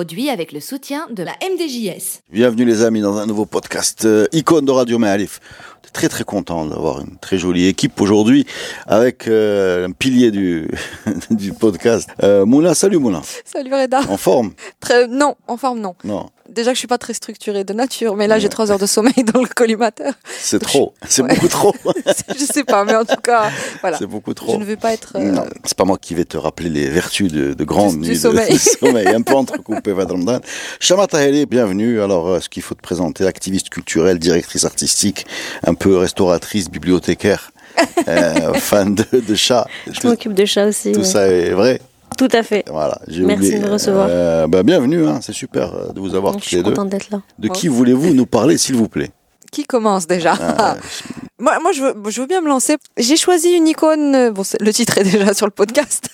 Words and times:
Produit 0.00 0.30
avec 0.30 0.52
le 0.52 0.60
soutien 0.60 1.08
de 1.10 1.22
la 1.22 1.32
MDJS. 1.42 2.20
Bienvenue 2.32 2.64
les 2.64 2.82
amis 2.84 3.00
dans 3.00 3.18
un 3.18 3.26
nouveau 3.26 3.44
podcast 3.44 4.04
euh, 4.04 4.26
icône 4.32 4.64
de 4.64 4.70
Radio 4.70 4.98
Maalif. 4.98 5.40
Très 5.92 6.08
très 6.08 6.24
content 6.24 6.66
d'avoir 6.66 7.00
une 7.00 7.16
très 7.18 7.36
jolie 7.36 7.66
équipe 7.66 8.00
aujourd'hui 8.00 8.46
avec 8.86 9.26
euh, 9.28 9.86
un 9.88 9.90
pilier 9.90 10.30
du, 10.30 10.68
du 11.30 11.52
podcast. 11.52 12.08
Euh, 12.22 12.46
Moulin, 12.46 12.74
salut 12.74 12.98
Moulin. 12.98 13.22
Salut 13.44 13.74
Reda. 13.74 14.00
En 14.08 14.16
forme? 14.16 14.52
Très, 14.80 15.08
non, 15.08 15.34
en 15.48 15.56
forme 15.56 15.80
non. 15.80 15.94
Non. 16.04 16.30
Déjà 16.48 16.72
que 16.72 16.74
je 16.74 16.80
suis 16.80 16.88
pas 16.88 16.98
très 16.98 17.14
structurée 17.14 17.62
de 17.62 17.72
nature, 17.72 18.16
mais 18.16 18.26
là 18.26 18.40
j'ai 18.40 18.48
trois 18.48 18.72
heures 18.72 18.78
de 18.80 18.86
sommeil 18.86 19.22
dans 19.32 19.40
le 19.40 19.46
collimateur. 19.46 20.14
C'est 20.40 20.58
trop, 20.58 20.94
c'est 21.08 21.22
Ouais. 21.22 21.28
beaucoup 21.34 21.46
trop. 21.46 21.72
je 22.36 22.44
sais 22.44 22.64
pas, 22.64 22.84
mais 22.84 22.96
en 22.96 23.04
tout 23.04 23.20
cas, 23.22 23.50
voilà. 23.82 23.98
C'est 23.98 24.06
beaucoup 24.06 24.30
Je 24.30 24.34
trop. 24.34 24.58
ne 24.58 24.64
veux 24.64 24.74
pas 24.76 24.92
être. 24.92 25.12
euh, 25.14 25.30
Non, 25.30 25.44
c'est 25.64 25.76
pas 25.76 25.84
moi 25.84 25.96
qui 25.96 26.14
vais 26.16 26.24
te 26.24 26.36
rappeler 26.36 26.68
les 26.68 26.88
vertus 26.88 27.30
de, 27.32 27.52
de 27.54 27.64
grande 27.64 28.00
Du- 28.00 28.16
sommeil. 28.16 28.58
sommeil, 28.80 29.06
un 29.06 29.22
peu 29.22 29.34
entrecoupé 29.34 29.92
va 29.92 30.04
Ramadan. 30.06 30.40
Shama 30.80 31.06
Taheli, 31.06 31.46
bienvenue. 31.46 32.00
Alors, 32.00 32.26
euh, 32.28 32.40
ce 32.40 32.48
qu'il 32.48 32.64
faut 32.64 32.74
te 32.74 32.82
présenter, 32.82 33.26
activiste 33.26 33.68
culturelle, 33.68 34.18
directrice 34.18 34.64
artistique, 34.64 35.26
un 35.64 35.74
peu 35.80 35.96
restauratrice, 35.96 36.70
bibliothécaire, 36.70 37.50
euh, 38.08 38.52
fan 38.54 38.94
de, 38.94 39.04
de 39.20 39.34
chats. 39.34 39.66
Je 39.90 40.06
m'occupe 40.06 40.34
de 40.34 40.44
chat 40.44 40.66
aussi. 40.66 40.92
tout 40.92 41.00
ouais. 41.00 41.04
ça 41.04 41.26
est 41.26 41.50
vrai. 41.50 41.80
Tout 42.18 42.28
à 42.32 42.42
fait. 42.42 42.64
Voilà, 42.68 43.00
j'ai 43.08 43.22
Merci 43.22 43.46
oublié. 43.46 43.58
de 43.60 43.64
me 43.66 43.72
recevoir. 43.72 44.06
Euh, 44.10 44.46
bah, 44.46 44.62
bienvenue, 44.62 45.06
hein, 45.06 45.20
c'est 45.22 45.32
super 45.32 45.74
euh, 45.74 45.92
de 45.92 46.00
vous 46.00 46.14
avoir 46.14 46.34
Je 46.34 46.38
tous 46.38 46.44
suis 46.48 46.56
les 46.56 46.62
deux. 46.62 46.70
contente 46.70 46.90
d'être 46.90 47.10
là. 47.10 47.22
De 47.38 47.48
qui 47.48 47.68
voulez-vous 47.68 48.12
nous 48.12 48.26
parler, 48.26 48.58
s'il 48.58 48.76
vous 48.76 48.88
plaît? 48.88 49.10
Qui 49.50 49.64
commence 49.64 50.06
déjà 50.06 50.36
Ah, 50.38 50.76
Moi, 51.38 51.58
moi 51.62 51.72
je, 51.72 51.82
veux, 51.82 51.94
je 52.10 52.20
veux 52.20 52.26
bien 52.26 52.42
me 52.42 52.48
lancer. 52.48 52.76
J'ai 52.98 53.16
choisi 53.16 53.52
une 53.52 53.66
icône. 53.66 54.30
Bon, 54.30 54.42
le 54.60 54.72
titre 54.72 54.98
est 54.98 55.04
déjà 55.04 55.32
sur 55.34 55.46
le 55.46 55.50
podcast, 55.52 56.10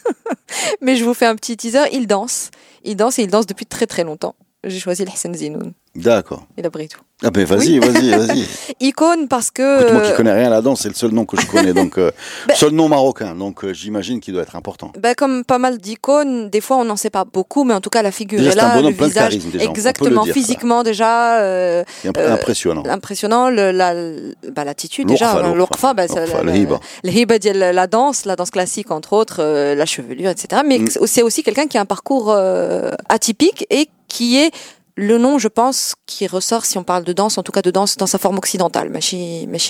mais 0.81 0.95
je 0.97 1.05
vous 1.05 1.13
fais 1.15 1.27
un 1.27 1.35
petit 1.35 1.57
teaser. 1.57 1.89
Il 1.93 2.07
danse. 2.07 2.51
Il 2.85 2.95
danse 2.97 3.19
et 3.19 3.23
il 3.23 3.29
danse 3.29 3.47
depuis 3.47 3.67
très 3.67 3.87
très 3.87 4.05
longtemps 4.05 4.37
j'ai 4.67 4.79
choisi 4.79 5.05
Hassan 5.05 5.35
Zinoun. 5.35 5.73
D'accord. 5.97 6.47
Il 6.59 6.67
a 6.67 6.71
pris 6.71 6.89
tout. 6.89 7.01
Ah 7.25 7.31
ben 7.31 7.47
vas-y, 7.47 7.79
vas-y, 7.79 8.11
vas-y. 8.11 8.45
Icône 8.81 9.29
parce 9.29 9.51
que... 9.51 9.81
Écoute, 9.81 9.93
moi 9.95 10.03
qui 10.03 10.11
euh, 10.11 10.17
connais 10.17 10.33
rien 10.33 10.49
à 10.49 10.51
la 10.51 10.61
danse, 10.61 10.83
c'est 10.83 10.89
le 10.89 10.95
seul 10.95 11.13
nom 11.13 11.25
que 11.25 11.41
je 11.41 11.47
connais, 11.47 11.73
donc 11.73 11.97
euh, 11.97 12.11
bah, 12.49 12.55
seul 12.55 12.73
nom 12.73 12.91
marocain, 12.91 13.35
donc 13.35 13.65
euh, 13.65 13.73
j'imagine 13.73 14.21
qu'il 14.21 14.35
doit 14.35 14.43
être 14.43 14.55
important. 14.55 14.93
Bah, 15.01 15.15
comme 15.15 15.43
pas 15.43 15.57
mal 15.57 15.79
d'icônes, 15.79 16.51
des 16.51 16.61
fois 16.61 16.77
on 16.77 16.85
n'en 16.85 16.97
sait 16.97 17.09
pas 17.09 17.25
beaucoup, 17.25 17.65
mais 17.65 17.73
en 17.73 17.81
tout 17.81 17.89
cas 17.89 18.03
la 18.03 18.11
figure 18.11 18.41
déjà, 18.41 18.53
est 18.53 18.55
là, 18.57 18.73
un 18.73 18.77
bonhomme, 18.77 18.91
le 18.91 18.97
plein 18.97 19.07
visage, 19.07 19.25
de 19.25 19.29
charisme, 19.31 19.51
déjà, 19.51 19.65
exactement, 19.65 20.25
physiquement 20.25 20.83
déjà. 20.83 21.41
Euh, 21.41 21.85
impressionnant. 22.05 22.83
Impressionnant, 22.87 23.49
l'attitude 23.49 25.09
la, 25.09 25.15
bah, 25.15 25.15
déjà, 25.15 25.33
hein, 25.33 25.55
l'orfa, 25.55 25.95
bah, 25.95 26.05
le 26.43 26.55
hiba, 26.55 27.39
la 27.55 27.87
danse, 27.87 28.27
la 28.27 28.37
danse 28.37 28.51
classique 28.51 28.91
entre 28.91 29.15
autres, 29.15 29.43
la 29.43 29.87
chevelure, 29.87 30.29
etc. 30.29 30.61
Mais 30.67 30.81
mm. 30.81 31.07
c'est 31.07 31.23
aussi 31.23 31.43
quelqu'un 31.43 31.67
qui 31.67 31.79
a 31.79 31.81
un 31.81 31.87
parcours 31.87 32.37
atypique 33.09 33.67
et 33.71 33.89
qui 34.09 34.39
est 34.39 34.51
le 34.97 35.19
nom, 35.19 35.39
je 35.39 35.49
pense, 35.49 35.95
qui 36.07 36.27
ressort 36.27 36.65
si 36.65 36.79
on 36.79 36.85
parle 36.85 37.05
de 37.05 37.13
danse, 37.13 37.37
en 37.37 37.43
tout 37.43 37.53
cas 37.53 37.63
de 37.63 37.71
danse 37.71 37.97
dans 37.97 38.07
sa 38.07 38.19
forme 38.19 38.39
occidentale, 38.39 38.89
mais 38.89 39.01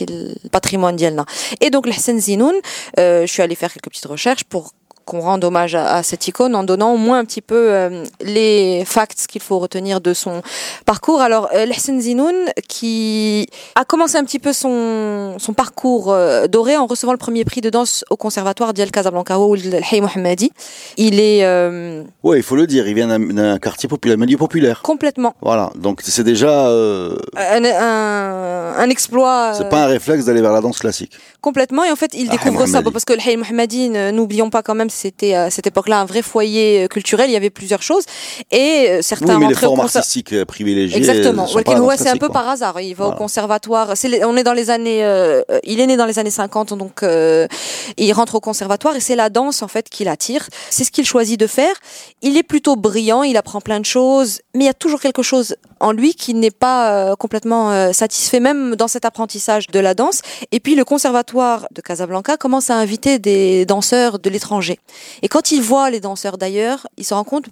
le 0.08 0.48
patrimoine 0.50 0.94
d'Yelna. 0.94 1.26
Et 1.60 1.70
donc, 1.70 1.86
l'Hassan 1.86 2.18
Zinoun, 2.18 2.54
euh, 2.98 3.22
je 3.26 3.32
suis 3.32 3.42
allée 3.42 3.56
faire 3.56 3.72
quelques 3.72 3.88
petites 3.88 4.06
recherches 4.06 4.44
pour 4.44 4.72
qu'on 5.06 5.20
rende 5.20 5.44
hommage 5.44 5.74
à, 5.74 5.94
à 5.96 6.02
cette 6.02 6.26
icône 6.28 6.54
en 6.54 6.64
donnant 6.64 6.92
au 6.92 6.96
moins 6.98 7.18
un 7.20 7.24
petit 7.24 7.40
peu 7.40 7.54
euh, 7.72 8.04
les 8.20 8.84
facts 8.84 9.26
qu'il 9.28 9.40
faut 9.40 9.58
retenir 9.58 10.00
de 10.00 10.12
son 10.12 10.42
parcours. 10.84 11.20
Alors, 11.22 11.48
euh, 11.54 11.66
Hassan 11.74 12.00
Zinoun, 12.00 12.34
qui 12.68 13.46
a 13.74 13.84
commencé 13.84 14.16
un 14.16 14.24
petit 14.24 14.38
peu 14.40 14.52
son, 14.52 15.36
son 15.38 15.52
parcours 15.54 16.12
euh, 16.12 16.46
doré 16.48 16.76
en 16.76 16.86
recevant 16.86 17.12
le 17.12 17.18
premier 17.18 17.44
prix 17.44 17.60
de 17.60 17.70
danse 17.70 18.04
au 18.10 18.16
conservatoire 18.16 18.74
d'El 18.74 18.90
Casablanca 18.90 19.38
ou 19.38 19.54
le 19.54 19.80
Hay 19.92 20.00
Mohammadi. 20.00 20.50
Il 20.96 21.20
est 21.20 21.44
euh, 21.44 22.02
Oui, 22.24 22.38
il 22.38 22.42
faut 22.42 22.56
le 22.56 22.66
dire, 22.66 22.86
il 22.88 22.94
vient 22.94 23.06
d'un- 23.18 23.58
quartier 23.58 23.88
populaire, 23.88 24.18
milieu 24.18 24.36
populaire. 24.36 24.82
complètement 24.82 25.34
Voilà, 25.40 25.70
donc 25.76 26.00
c'est 26.02 26.24
déjà, 26.24 26.66
un, 26.68 27.64
un, 27.64 28.74
un 28.78 28.90
exploit. 28.90 29.54
c'est 29.54 29.68
pas 29.68 29.84
un 29.84 29.86
réflexe 29.86 30.24
d'aller 30.24 30.40
vers 30.42 30.52
la 30.52 30.60
danse 30.60 30.78
classique. 30.78 31.12
Complètement. 31.40 31.84
Et 31.84 31.90
en 31.92 31.96
fait, 31.96 32.12
il 32.14 32.26
Ah, 32.28 32.32
découvre 32.32 32.66
ça 32.66 32.82
parce 32.82 33.04
que 33.04 33.12
le 33.12 33.20
Hay 33.20 33.36
Mohammadi, 33.36 33.88
n'oublions 33.90 34.50
pas 34.50 34.62
quand 34.62 34.74
même, 34.74 34.90
c'était 34.96 35.34
à 35.34 35.50
cette 35.50 35.66
époque-là 35.68 36.00
un 36.00 36.04
vrai 36.04 36.22
foyer 36.22 36.84
euh, 36.84 36.88
culturel. 36.88 37.30
Il 37.30 37.32
y 37.32 37.36
avait 37.36 37.50
plusieurs 37.50 37.82
choses. 37.82 38.04
Et 38.50 38.86
euh, 38.90 39.02
certains 39.02 39.34
Oui, 39.36 39.40
mais 39.42 39.48
les 39.48 39.54
formes 39.54 39.78
conser- 39.80 39.98
artistiques 39.98 40.32
euh, 40.32 40.44
privilégiées. 40.44 40.96
Exactement. 40.96 41.46
euh, 41.54 41.80
ouais, 41.80 41.96
c'est 41.96 42.08
un 42.08 42.16
peu 42.16 42.26
quoi. 42.28 42.34
par 42.40 42.48
hasard. 42.48 42.80
Il 42.80 42.94
va 42.94 43.04
Voilà. 43.04 43.14
au 43.14 43.18
conservatoire. 43.18 43.92
Les- 44.04 44.24
on 44.24 44.36
est 44.36 44.42
dans 44.44 44.52
les 44.54 44.70
années. 44.70 45.04
euh, 45.04 45.42
euh, 45.50 45.60
il 45.64 45.80
est 45.80 45.86
né 45.86 45.96
dans 45.96 46.06
les 46.06 46.18
années 46.18 46.30
50, 46.30 46.72
donc 46.74 47.02
euh, 47.02 47.46
il 47.96 48.12
rentre 48.12 48.34
au 48.36 48.40
conservatoire 48.40 48.96
et 48.96 49.00
c'est 49.00 49.16
la 49.16 49.28
danse 49.30 49.62
en 49.62 49.68
fait 49.68 49.88
qui 49.88 50.04
l'attire. 50.04 50.48
C'est 50.70 50.84
ce 50.84 50.90
qu'il 50.90 51.04
choisit 51.06 51.38
de 51.38 51.46
faire. 51.46 51.74
Il 52.22 52.36
est 52.36 52.42
plutôt 52.42 52.76
brillant. 52.76 53.22
Il 53.22 53.36
apprend 53.36 53.60
plein 53.60 53.80
de 53.80 53.84
choses, 53.84 54.40
mais 54.54 54.64
il 54.64 54.66
y 54.66 54.70
a 54.70 54.74
toujours 54.74 55.00
quelque 55.00 55.22
chose 55.22 55.56
en 55.80 55.92
lui 55.92 56.14
qui 56.14 56.32
n'est 56.34 56.50
pas 56.50 56.90
euh, 57.10 57.16
complètement 57.16 57.70
euh, 57.70 57.92
satisfait, 57.92 58.40
même 58.40 58.76
dans 58.76 58.88
cet 58.88 59.04
apprentissage 59.04 59.66
de 59.68 59.78
la 59.78 59.94
danse. 59.94 60.22
Et 60.52 60.60
puis 60.60 60.74
le 60.74 60.84
conservatoire 60.84 61.66
de 61.74 61.80
Casablanca 61.82 62.36
commence 62.38 62.70
à 62.70 62.76
inviter 62.76 63.18
des 63.18 63.66
danseurs 63.66 64.18
de 64.18 64.30
l'étranger. 64.30 64.78
Et 65.22 65.28
quand 65.28 65.50
il 65.50 65.62
voit 65.62 65.90
les 65.90 66.00
danseurs 66.00 66.38
d'ailleurs, 66.38 66.86
il 66.96 67.04
se 67.04 67.14
rend 67.14 67.24
compte 67.24 67.46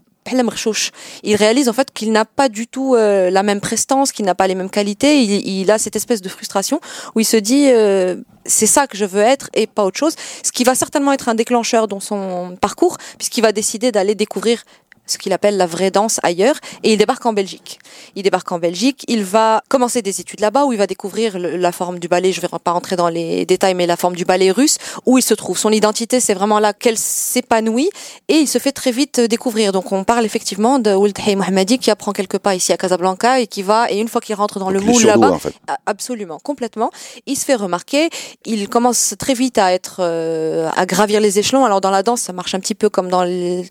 il 1.23 1.37
réalise 1.37 1.69
en 1.69 1.73
fait 1.73 1.93
qu'il 1.93 2.13
n'a 2.13 2.25
pas 2.25 2.49
du 2.49 2.67
tout 2.67 2.95
euh, 2.95 3.31
la 3.31 3.43
même 3.43 3.61
prestance, 3.61 4.13
qu'il 4.13 4.25
n'a 4.25 4.35
pas 4.35 4.47
les 4.47 4.55
mêmes 4.55 4.71
qualités. 4.71 5.23
Il, 5.23 5.71
a 5.71 5.79
cette 5.79 5.97
espèce 5.97 6.23
de 6.23 6.29
frustration 6.29 6.81
où 7.15 7.21
il 7.21 7.25
se 7.25 7.37
dit 7.37 7.69
euh, 7.69 8.17
c'est 8.47 8.67
ça 8.67 8.87
que 8.87 8.97
je 8.97 9.05
veux 9.05 9.21
être 9.21 9.51
et 9.55 9.67
pas 9.67 9.85
autre 9.85 9.99
chose. 9.99 10.15
Ce 10.43 10.53
qui 10.53 10.65
va 10.65 10.75
certainement 10.75 11.13
être 11.13 11.29
un 11.29 11.35
déclencheur 11.35 11.89
dans 11.89 12.01
son 12.01 12.57
parcours 12.61 12.97
puisqu'il 13.19 13.43
va 13.43 13.53
décider 13.53 13.93
d'aller 13.93 14.15
découvrir 14.15 14.65
ce 15.07 15.19
qu'il 15.19 15.33
appelle 15.33 15.57
la 15.57 15.67
vraie 15.67 15.91
danse 15.91 16.19
ailleurs 16.23 16.57
et 16.83 16.93
il 16.93 16.99
débarque 16.99 17.25
en 17.27 17.33
Belgique. 17.33 17.79
Il 18.17 18.23
débarque 18.23 18.51
en 18.53 18.59
Belgique, 18.59 19.05
il 19.09 19.23
va 19.25 19.63
commencer 19.69 20.03
des 20.03 20.21
études 20.21 20.41
là-bas 20.41 20.65
où 20.65 20.73
il 20.73 20.79
va 20.79 20.87
découvrir 20.87 21.39
le- 21.39 21.57
la 21.57 21.73
forme 21.73 21.99
du 21.99 22.09
ballet, 22.09 22.33
je 22.33 22.41
vais 22.41 22.49
pas 22.49 22.71
rentrer 22.73 22.97
dans 22.97 23.09
les 23.09 23.45
détails 23.47 23.75
mais 23.75 23.87
la 23.87 23.97
forme 23.97 24.17
du 24.17 24.25
ballet 24.25 24.51
russe 24.51 24.79
où 25.07 25.19
il 25.19 25.23
se 25.23 25.35
trouve. 25.35 25.59
Son 25.59 25.71
identité 25.71 26.21
c'est 26.21 26.35
vraiment 26.35 26.59
là 26.59 26.73
qu'elle 26.73 26.99
s'épanouit 26.99 27.91
et 28.29 28.37
il 28.37 28.49
se 28.49 28.59
fait 28.59 28.73
très 28.73 28.93
vite 28.93 29.19
euh, 29.21 29.27
découvrir. 29.29 29.73
Donc 29.73 29.93
on 29.93 30.05
parle 30.05 30.25
effectivement 30.25 30.79
de 30.79 30.93
Ould 30.95 31.19
Hay 31.27 31.37
Mohammadi 31.37 31.79
qui 31.79 31.91
apprend 31.91 32.13
quelques 32.13 32.39
pas 32.39 32.55
ici 32.55 32.73
à 32.73 32.77
Casablanca 32.77 33.41
et 33.41 33.47
qui 33.47 33.63
va 33.63 33.91
et 33.91 33.99
une 33.99 34.09
fois 34.09 34.21
qu'il 34.21 34.35
rentre 34.35 34.59
dans 34.59 34.71
le 34.71 34.81
Donc, 34.81 34.89
moule 34.89 35.05
là-bas 35.05 35.31
en 35.33 35.39
fait. 35.39 35.55
Absolument, 35.87 36.39
complètement. 36.43 36.91
Il 37.27 37.37
se 37.37 37.45
fait 37.45 37.55
remarquer. 37.55 38.09
Il 38.45 38.69
commence 38.69 39.15
très 39.19 39.35
vite 39.35 39.59
à 39.59 39.73
être, 39.73 39.97
euh, 40.01 40.71
à 40.77 40.87
gravir 40.87 41.21
les 41.21 41.39
échelons. 41.39 41.65
Alors 41.65 41.81
dans 41.81 41.91
la 41.91 42.03
danse, 42.03 42.21
ça 42.23 42.33
marche 42.33 42.55
un 42.55 42.61
petit 42.61 42.75
peu 42.75 42.89
comme 42.89 43.09
dans 43.09 43.25
le 43.25 43.63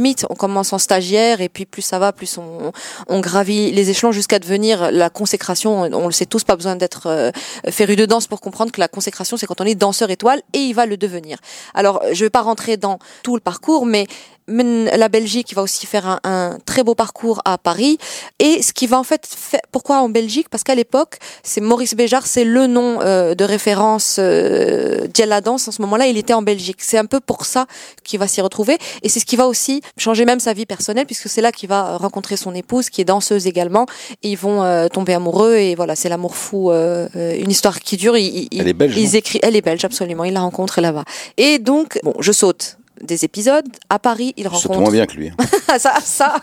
mythe. 0.00 0.26
On 0.30 0.34
commence 0.34 0.61
en 0.70 0.78
stagiaire 0.78 1.40
et 1.40 1.48
puis 1.48 1.66
plus 1.66 1.82
ça 1.82 1.98
va, 1.98 2.12
plus 2.12 2.38
on, 2.38 3.20
gravit 3.20 3.72
les 3.72 3.90
échelons 3.90 4.12
jusqu'à 4.12 4.38
devenir 4.38 4.90
la 4.90 5.10
consécration. 5.10 5.82
On 5.82 6.06
le 6.06 6.12
sait 6.12 6.26
tous, 6.26 6.44
pas 6.44 6.56
besoin 6.56 6.76
d'être 6.76 7.06
euh, 7.06 7.30
féru 7.70 7.96
de 7.96 8.06
danse 8.06 8.26
pour 8.26 8.40
comprendre 8.40 8.72
que 8.72 8.80
la 8.80 8.88
consécration, 8.88 9.36
c'est 9.36 9.46
quand 9.46 9.60
on 9.60 9.64
est 9.64 9.74
danseur 9.74 10.10
étoile 10.10 10.42
et 10.52 10.58
il 10.58 10.74
va 10.74 10.86
le 10.86 10.96
devenir. 10.96 11.38
Alors 11.74 12.02
je 12.12 12.24
vais 12.24 12.30
pas 12.30 12.42
rentrer 12.42 12.76
dans 12.76 12.98
tout 13.22 13.34
le 13.34 13.40
parcours, 13.40 13.86
mais 13.86 14.06
la 14.48 15.08
Belgique 15.08 15.54
va 15.54 15.62
aussi 15.62 15.86
faire 15.86 16.06
un, 16.06 16.20
un 16.24 16.58
très 16.64 16.82
beau 16.82 16.94
parcours 16.94 17.40
à 17.44 17.58
Paris. 17.58 17.98
Et 18.38 18.62
ce 18.62 18.72
qui 18.72 18.86
va 18.86 18.98
en 18.98 19.04
fait 19.04 19.26
faire, 19.26 19.60
pourquoi 19.70 20.00
en 20.00 20.08
Belgique? 20.08 20.48
Parce 20.48 20.62
qu'à 20.64 20.74
l'époque, 20.74 21.18
c'est 21.42 21.60
Maurice 21.60 21.94
Béjart, 21.94 22.26
c'est 22.26 22.44
le 22.44 22.66
nom 22.66 23.00
euh, 23.00 23.34
de 23.34 23.44
référence 23.44 24.16
euh, 24.18 25.06
de 25.06 25.24
la 25.24 25.40
danse. 25.40 25.68
En 25.68 25.72
ce 25.72 25.80
moment-là, 25.82 26.06
il 26.06 26.16
était 26.16 26.34
en 26.34 26.42
Belgique. 26.42 26.78
C'est 26.80 26.98
un 26.98 27.06
peu 27.06 27.20
pour 27.20 27.44
ça 27.46 27.66
qu'il 28.04 28.18
va 28.18 28.26
s'y 28.28 28.40
retrouver. 28.40 28.78
Et 29.02 29.08
c'est 29.08 29.20
ce 29.20 29.26
qui 29.26 29.36
va 29.36 29.46
aussi 29.46 29.80
changer 29.96 30.24
même 30.24 30.40
sa 30.40 30.52
vie 30.52 30.66
personnelle, 30.66 31.06
puisque 31.06 31.28
c'est 31.28 31.40
là 31.40 31.52
qu'il 31.52 31.68
va 31.68 31.96
rencontrer 31.96 32.36
son 32.36 32.54
épouse, 32.54 32.90
qui 32.90 33.00
est 33.00 33.04
danseuse 33.04 33.46
également. 33.46 33.86
Et 34.22 34.30
ils 34.30 34.36
vont 34.38 34.62
euh, 34.62 34.88
tomber 34.88 35.14
amoureux. 35.14 35.54
Et 35.56 35.74
voilà, 35.74 35.94
c'est 35.96 36.08
l'amour 36.08 36.36
fou, 36.36 36.70
euh, 36.70 37.08
euh, 37.16 37.36
une 37.38 37.50
histoire 37.50 37.80
qui 37.80 37.96
dure. 37.96 38.16
Ils, 38.16 38.48
ils- 38.50 38.60
Elle 38.60 38.68
est 38.68 38.72
belge, 38.74 38.96
Ils 38.96 39.16
écrivent, 39.16 39.40
elle 39.44 39.56
est 39.56 39.62
belge, 39.62 39.84
absolument. 39.84 40.24
Il 40.24 40.32
la 40.34 40.40
rencontre 40.40 40.80
là-bas. 40.80 41.04
Et 41.36 41.58
donc, 41.58 41.98
bon, 42.02 42.14
je 42.20 42.32
saute 42.32 42.76
des 43.02 43.24
épisodes. 43.24 43.66
À 43.90 43.98
Paris, 43.98 44.34
il 44.36 44.48
rencontre. 44.48 44.78
moins 44.80 44.90
bien 44.90 45.06
que 45.06 45.14
lui. 45.14 45.28
hein. 45.30 45.78
ça, 45.78 45.94
ça. 46.02 46.36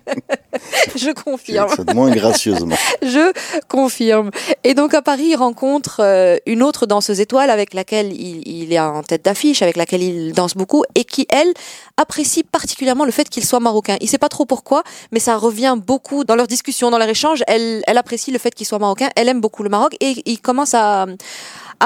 je 0.96 1.10
confirme. 1.12 1.68
C'est 1.74 1.92
moins 1.94 2.10
gracieusement. 2.10 2.76
Je 3.02 3.32
confirme. 3.68 4.30
Et 4.64 4.74
donc 4.74 4.94
à 4.94 5.02
Paris, 5.02 5.28
il 5.30 5.36
rencontre 5.36 6.00
euh, 6.00 6.36
une 6.46 6.62
autre 6.62 6.86
danseuse 6.86 7.20
étoile 7.20 7.50
avec 7.50 7.74
laquelle 7.74 8.12
il, 8.12 8.46
il 8.46 8.72
est 8.72 8.78
en 8.80 9.02
tête 9.02 9.24
d'affiche, 9.24 9.62
avec 9.62 9.76
laquelle 9.76 10.02
il 10.02 10.32
danse 10.32 10.54
beaucoup 10.54 10.84
et 10.94 11.04
qui, 11.04 11.26
elle, 11.30 11.52
apprécie 11.96 12.42
particulièrement 12.44 13.04
le 13.04 13.10
fait 13.10 13.28
qu'il 13.28 13.44
soit 13.44 13.60
marocain. 13.60 13.96
Il 14.00 14.08
sait 14.08 14.18
pas 14.18 14.28
trop 14.28 14.44
pourquoi, 14.46 14.82
mais 15.10 15.18
ça 15.20 15.36
revient 15.36 15.76
beaucoup 15.84 16.24
dans 16.24 16.36
leurs 16.36 16.46
discussions, 16.46 16.90
dans 16.90 16.98
leur 16.98 17.08
échange. 17.08 17.42
Elle, 17.46 17.82
elle 17.86 17.98
apprécie 17.98 18.30
le 18.30 18.38
fait 18.38 18.54
qu'il 18.54 18.66
soit 18.66 18.78
marocain. 18.78 19.08
Elle 19.16 19.28
aime 19.28 19.40
beaucoup 19.40 19.62
le 19.62 19.68
Maroc 19.68 19.96
et 20.00 20.22
il 20.26 20.40
commence 20.40 20.74
à 20.74 21.06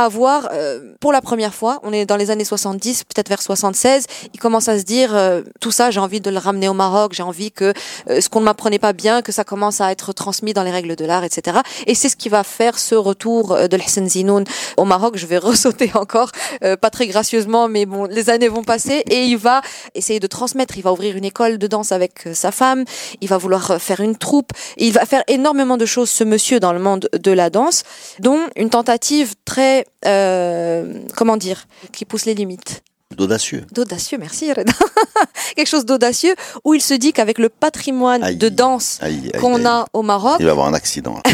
avoir, 0.04 0.48
euh, 0.52 0.94
pour 1.00 1.12
la 1.12 1.20
première 1.20 1.54
fois, 1.54 1.81
on 1.82 1.93
est 1.93 2.06
dans 2.06 2.16
les 2.16 2.31
années 2.31 2.44
70, 2.44 3.04
peut-être 3.04 3.28
vers 3.28 3.43
76, 3.43 4.06
il 4.34 4.38
commence 4.38 4.69
à 4.69 4.78
se 4.78 4.84
dire, 4.84 5.14
euh, 5.14 5.43
tout 5.60 5.70
ça, 5.70 5.90
j'ai 5.90 6.00
envie 6.00 6.20
de 6.20 6.31
le 6.31 6.38
ramener 6.38 6.69
au 6.69 6.75
Maroc, 6.75 7.12
j'ai 7.14 7.22
envie 7.22 7.50
que 7.50 7.72
euh, 8.10 8.20
ce 8.20 8.28
qu'on 8.28 8.40
ne 8.40 8.44
m'apprenait 8.44 8.78
pas 8.78 8.93
bien, 8.93 9.22
que 9.22 9.32
ça 9.32 9.44
commence 9.44 9.81
à 9.81 9.90
être 9.90 10.12
transmis 10.12 10.52
dans 10.52 10.62
les 10.62 10.70
règles 10.70 10.96
de 10.96 11.04
l'art, 11.04 11.25
etc. 11.25 11.58
Et 11.87 11.94
c'est 11.94 12.08
ce 12.08 12.16
qui 12.16 12.28
va 12.28 12.44
faire 12.44 12.78
ce 12.78 12.94
retour 12.94 13.52
euh, 13.52 13.69
de 13.69 13.76
Hassan 13.76 14.08
Zinoun 14.08 14.44
au 14.76 14.84
Maroc. 14.84 15.16
Je 15.16 15.26
vais 15.26 15.38
ressauter 15.50 15.90
encore, 15.94 16.31
euh, 16.64 16.76
pas 16.76 16.90
très 16.90 17.06
gracieusement, 17.06 17.69
mais 17.69 17.87
bon, 17.87 18.04
les 18.04 18.31
années 18.31 18.49
vont 18.49 18.64
passer 18.64 19.04
et 19.10 19.25
il 19.25 19.37
va 19.37 19.62
essayer 19.94 20.20
de 20.20 20.26
transmettre. 20.26 20.76
Il 20.76 20.82
va 20.82 20.92
ouvrir 20.92 21.16
une 21.16 21.25
école 21.25 21.58
de 21.58 21.66
danse 21.66 21.92
avec 21.92 22.26
euh, 22.26 22.34
sa 22.34 22.50
femme. 22.50 22.84
Il 23.20 23.28
va 23.28 23.38
vouloir 23.38 23.81
faire 23.81 24.00
une 24.00 24.16
troupe. 24.16 24.50
Il 24.76 24.92
va 24.92 25.04
faire 25.06 25.22
énormément 25.28 25.76
de 25.76 25.87
choses, 25.87 26.10
ce 26.10 26.25
monsieur, 26.25 26.60
dans 26.60 26.72
le 26.72 26.78
monde 26.78 27.08
de 27.12 27.31
la 27.31 27.50
danse, 27.50 27.84
dont 28.20 28.40
une 28.56 28.70
tentative 28.70 29.34
très, 29.44 29.86
euh, 30.05 31.03
comment 31.17 31.37
dire, 31.37 31.67
qui 31.93 32.05
pousse 32.05 32.27
les 32.27 32.35
limites. 32.35 32.83
D'audacieux. 33.16 33.64
D'audacieux, 33.72 34.18
merci 34.18 34.52
Reda. 34.52 34.72
Quelque 35.56 35.68
chose 35.68 35.86
d'audacieux 35.86 36.34
où 36.64 36.74
il 36.74 36.82
se 36.82 36.94
dit 36.94 37.12
qu'avec 37.12 37.38
le 37.38 37.48
patrimoine 37.48 38.22
Aïe. 38.22 38.36
de 38.36 38.48
danse 38.48 38.98
qu'on 39.40 39.64
a 39.64 39.86
au 39.92 40.02
Maroc, 40.02 40.36
Il 40.40 40.46
va 40.46 40.52
avoir 40.52 40.66
un 40.66 40.74
accident. 40.74 41.20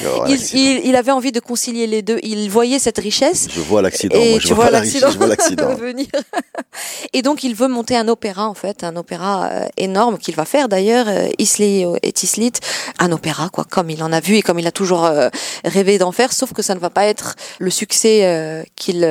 Il 0.00 0.06
avoir 0.06 0.24
un 0.24 0.28
il, 0.28 0.34
accident. 0.34 0.60
il- 0.60 0.86
il 0.86 0.96
avait 0.96 1.12
envie 1.12 1.32
de 1.32 1.40
concilier 1.40 1.86
les 1.86 2.02
deux. 2.02 2.18
Il 2.22 2.48
voyait 2.48 2.78
cette 2.78 2.98
richesse. 2.98 3.48
Je 3.50 3.60
vois 3.60 3.82
l'accident. 3.82 4.16
Moi, 4.18 4.38
je 4.40 4.54
vois 4.54 4.70
l'accident 4.70 5.10
je 5.10 5.18
vois 5.18 5.26
l'accident. 5.26 5.74
venir. 5.78 6.06
Et 7.12 7.22
donc 7.22 7.44
il 7.44 7.54
veut 7.54 7.68
monter 7.68 7.96
un 7.96 8.08
opéra 8.08 8.48
en 8.48 8.54
fait, 8.54 8.82
un 8.84 8.96
opéra 8.96 9.48
euh, 9.52 9.66
énorme 9.76 10.18
qu'il 10.18 10.34
va 10.34 10.44
faire 10.44 10.68
d'ailleurs, 10.68 11.06
euh, 11.08 11.28
Isli 11.38 11.84
et 12.02 12.12
Tislit, 12.12 12.52
un 12.98 13.12
opéra 13.12 13.48
quoi, 13.52 13.64
comme 13.64 13.90
il 13.90 14.02
en 14.02 14.12
a 14.12 14.20
vu 14.20 14.36
et 14.36 14.42
comme 14.42 14.58
il 14.58 14.66
a 14.66 14.72
toujours 14.72 15.04
euh, 15.04 15.28
rêvé 15.64 15.98
d'en 15.98 16.12
faire, 16.12 16.32
sauf 16.32 16.52
que 16.52 16.62
ça 16.62 16.74
ne 16.74 16.80
va 16.80 16.90
pas 16.90 17.04
être 17.06 17.34
le 17.58 17.70
succès 17.70 18.64
qu'il 18.76 19.04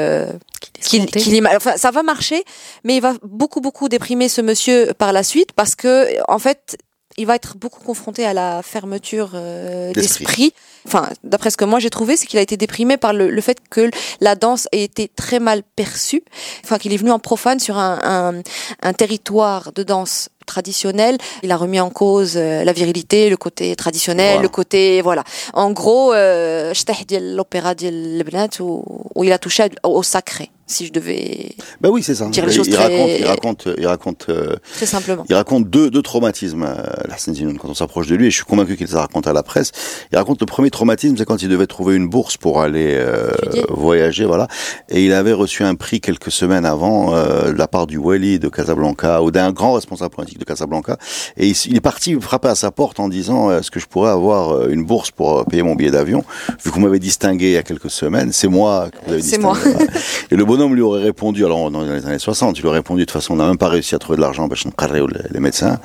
qu'il, 0.84 1.06
qu'il, 1.08 1.48
enfin, 1.48 1.78
ça 1.78 1.92
va 1.92 2.04
marcher, 2.04 2.44
mais 2.84 2.96
il 2.96 3.02
va 3.02 3.14
beaucoup, 3.24 3.62
beaucoup 3.62 3.90
déprimer 3.90 4.30
ce 4.30 4.42
monsieur 4.42 4.94
par 4.98 5.14
la 5.14 5.24
suite 5.24 5.52
parce 5.54 5.76
que, 5.76 6.08
en 6.28 6.40
fait, 6.40 6.78
il 7.18 7.26
va 7.26 7.36
être 7.36 7.58
beaucoup 7.58 7.84
confronté 7.84 8.26
à 8.26 8.34
la 8.34 8.62
fermeture 8.64 9.32
euh, 9.36 9.94
d'esprit. 9.94 10.54
Enfin, 10.86 11.08
d'après 11.24 11.50
ce 11.50 11.58
que 11.58 11.66
moi 11.66 11.80
j'ai 11.80 11.90
trouvé, 11.90 12.18
c'est 12.18 12.26
qu'il 12.26 12.40
a 12.40 12.42
été 12.42 12.58
déprimé 12.58 12.98
par 12.98 13.14
le, 13.14 13.30
le, 13.30 13.42
fait 13.42 13.58
que 13.70 13.90
la 14.20 14.36
danse 14.36 14.68
ait 14.72 14.84
été 14.84 15.08
très 15.08 15.40
mal 15.40 15.64
perçue. 15.76 16.24
Enfin, 16.64 16.78
qu'il 16.78 16.94
est 16.94 16.98
venu 16.98 17.12
en 17.12 17.20
profane 17.20 17.60
sur 17.60 17.78
un, 17.78 18.00
un, 18.04 18.42
un 18.82 18.94
territoire 18.94 19.72
de 19.74 19.84
danse 19.84 20.30
traditionnel. 20.46 21.18
Il 21.42 21.52
a 21.52 21.58
remis 21.58 21.80
en 21.80 21.90
cause 21.90 22.34
euh, 22.36 22.64
la 22.64 22.74
virilité, 22.74 23.30
le 23.30 23.38
côté 23.38 23.76
traditionnel, 23.76 24.42
le 24.42 24.50
côté 24.50 25.02
voilà. 25.02 25.24
En 25.54 25.72
gros, 25.72 26.14
euh, 26.14 26.74
l'opéra 27.12 27.76
de 27.76 28.62
où, 28.62 28.84
où 29.16 29.24
il 29.24 29.32
a 29.32 29.38
touché 29.38 29.70
au 29.84 30.04
sacré 30.04 30.50
si 30.66 30.86
je 30.88 30.92
devais 30.94 31.50
Ben 31.82 31.90
oui, 31.90 32.02
c'est 32.04 32.16
ça. 32.16 32.28
Dire 32.30 32.46
les 32.46 32.54
il, 32.54 32.56
choses 32.58 32.68
il 32.68 32.74
très- 32.74 32.84
raconte, 32.84 33.10
il 33.20 33.26
raconte, 33.26 33.68
il 33.78 33.88
raconte, 33.88 34.26
euh, 34.30 34.56
très 34.76 34.86
simplement. 34.86 35.26
il 35.30 35.36
raconte 35.36 35.70
deux, 35.70 35.90
deux 35.92 36.02
traumatismes, 36.02 36.64
euh, 36.64 36.84
Hassan 37.12 37.36
Zinoun, 37.36 37.58
quand 37.58 37.70
on 37.70 37.74
s'approche 37.74 38.08
de 38.08 38.16
lui, 38.16 38.28
et 38.28 38.32
je 38.32 38.36
suis 38.38 38.46
convaincu 38.46 38.78
qu'il 38.78 38.88
les 38.88 38.96
a 38.96 39.02
racontés 39.02 39.30
à 39.30 39.34
la 39.34 39.44
presse. 39.44 39.72
Il 40.12 40.18
raconte 40.18 40.40
le 40.40 40.46
premier 40.46 40.70
traumatisme, 40.72 41.16
c'est 41.18 41.26
quand 41.26 41.42
il 41.42 41.50
devait 41.50 41.68
trouver 41.68 41.96
une 41.96 42.08
bourse 42.08 42.38
pour 42.38 42.62
aller 42.62 42.94
euh, 42.98 43.32
voyager, 43.70 44.26
voilà. 44.26 44.48
Et 44.90 45.06
il 45.06 45.14
avait 45.14 45.34
reçu 45.34 45.64
un 45.64 45.76
prix 45.76 46.00
quelques 46.02 46.32
semaines 46.32 46.66
avant 46.66 47.14
euh, 47.14 47.52
de 47.52 47.58
la 47.58 47.68
part 47.68 47.88
du 47.88 47.98
Wali 47.98 48.40
de 48.40 48.48
Casablanca 48.50 49.22
ou 49.22 49.32
d'un 49.32 49.52
grand 49.52 49.74
responsable 49.74 50.16
politique 50.16 50.40
de 50.40 50.46
Casablanca. 50.46 50.98
Et 51.38 51.50
il, 51.50 51.76
est 51.76 51.82
parti 51.82 52.16
frapper 52.20 52.48
à 52.50 52.56
sa 52.56 52.72
porte 52.72 53.00
en 53.00 53.10
disant 53.10 53.52
est-ce 53.52 53.70
que 53.72 53.80
je 53.80 53.86
pourrais 53.88 54.12
avoir 54.12 54.70
une 54.70 54.84
bourse 54.86 55.12
pour 55.12 55.46
payer 55.46 55.64
mon 55.64 55.76
billet 55.76 55.92
d'avion? 55.92 56.24
Vu 56.64 56.72
vous 56.72 56.80
m'avez 56.80 57.00
distingué 57.00 57.48
il 57.48 57.54
y 57.54 57.58
a 57.58 57.64
quelques 57.64 57.90
semaines, 57.90 58.32
c'est 58.32 58.48
moi 58.48 58.90
que 58.92 58.98
vous 59.06 59.14
avez 59.14 59.22
C'est 59.22 59.38
distingué. 59.38 59.44
moi. 59.44 59.58
Voilà. 59.62 59.92
Et 60.32 60.36
le 60.36 60.46
bonhomme 60.56 60.76
lui 60.76 60.82
aurait 60.82 61.02
répondu, 61.02 61.46
alors 61.46 61.72
dans 61.72 61.82
les 61.82 62.06
années 62.06 62.20
60, 62.20 62.58
il 62.58 62.62
lui 62.62 62.68
aurait 62.68 62.80
répondu 62.80 63.02
de 63.02 63.06
toute 63.06 63.14
façon, 63.14 63.34
on 63.34 63.38
n'a 63.38 63.48
même 63.48 63.58
pas 63.58 63.70
réussi 63.70 63.96
à 63.96 64.00
trouver 64.00 64.18
de 64.18 64.22
l'argent, 64.22 64.48
ne 64.48 64.72
carré 64.72 65.02
les 65.32 65.40
médecins. 65.40 65.80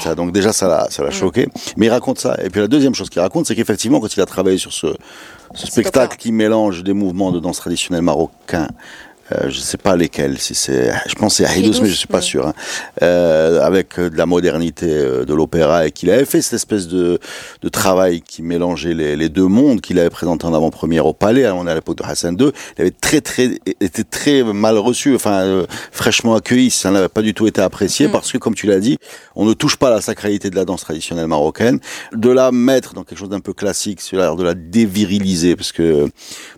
Ça. 0.00 0.14
Donc 0.14 0.32
déjà, 0.32 0.52
ça 0.52 0.68
l'a, 0.68 0.86
ça 0.90 1.02
l'a 1.02 1.10
choqué. 1.10 1.48
Mais 1.76 1.86
il 1.86 1.90
raconte 1.90 2.20
ça. 2.20 2.36
Et 2.42 2.50
puis 2.50 2.60
la 2.60 2.68
deuxième 2.68 2.94
chose 2.94 3.10
qu'il 3.10 3.20
raconte, 3.20 3.46
c'est 3.46 3.56
qu'effectivement, 3.56 4.00
quand 4.00 4.16
il 4.16 4.20
a 4.20 4.26
travaillé 4.26 4.58
sur 4.58 4.72
ce, 4.72 4.88
ce 5.54 5.66
spectacle 5.66 6.16
qui 6.16 6.30
mélange 6.30 6.84
des 6.84 6.92
mouvements 6.92 7.32
de 7.32 7.40
danse 7.40 7.58
traditionnelle 7.58 8.02
marocain, 8.02 8.68
euh, 9.32 9.48
je 9.48 9.58
sais 9.58 9.78
pas 9.78 9.96
lesquels, 9.96 10.38
si 10.38 10.54
c'est, 10.54 10.92
je 11.06 11.14
pense 11.14 11.36
c'est 11.36 11.46
Haïdous, 11.46 11.80
mais 11.82 11.88
je 11.88 11.94
suis 11.94 12.06
pas 12.06 12.20
sûr, 12.20 12.46
hein, 12.46 12.54
euh, 13.02 13.60
avec 13.62 13.98
euh, 13.98 14.10
de 14.10 14.16
la 14.16 14.26
modernité 14.26 14.86
euh, 14.88 15.24
de 15.24 15.34
l'opéra 15.34 15.86
et 15.86 15.92
qu'il 15.92 16.10
avait 16.10 16.24
fait 16.24 16.42
cette 16.42 16.54
espèce 16.54 16.88
de, 16.88 17.18
de 17.62 17.68
travail 17.68 18.20
qui 18.20 18.42
mélangeait 18.42 18.94
les, 18.94 19.16
les 19.16 19.28
deux 19.28 19.46
mondes 19.46 19.80
qu'il 19.80 19.98
avait 19.98 20.10
présenté 20.10 20.46
en 20.46 20.54
avant-première 20.54 21.06
au 21.06 21.14
Palais, 21.14 21.46
hein, 21.46 21.54
on 21.56 21.66
est 21.66 21.70
à 21.70 21.74
l'époque 21.74 21.98
de 21.98 22.04
Hassan 22.04 22.36
II, 22.38 22.50
il 22.76 22.82
avait 22.82 22.90
très 22.90 23.20
très 23.20 23.58
été 23.80 24.04
très 24.04 24.42
mal 24.42 24.78
reçu, 24.78 25.14
enfin 25.14 25.42
euh, 25.42 25.66
fraîchement 25.90 26.34
accueilli, 26.34 26.70
ça 26.70 26.90
n'avait 26.90 27.08
pas 27.08 27.22
du 27.22 27.34
tout 27.34 27.46
été 27.46 27.60
apprécié 27.60 28.04
Mm. 28.08 28.10
parce 28.10 28.32
que 28.32 28.38
comme 28.38 28.54
tu 28.54 28.66
l'as 28.66 28.80
dit, 28.80 28.98
on 29.36 29.44
ne 29.44 29.52
touche 29.54 29.76
pas 29.76 29.88
à 29.88 29.90
la 29.90 30.00
sacralité 30.00 30.50
de 30.50 30.56
la 30.56 30.64
danse 30.64 30.82
traditionnelle 30.82 31.26
marocaine, 31.26 31.80
de 32.12 32.30
la 32.30 32.52
mettre 32.52 32.94
dans 32.94 33.04
quelque 33.04 33.18
chose 33.18 33.28
d'un 33.28 33.40
peu 33.40 33.52
classique, 33.52 34.00
c'est-à-dire 34.00 34.36
de 34.36 34.44
la 34.44 34.54
déviriliser 34.54 35.56
parce 35.56 35.72
que 35.72 36.08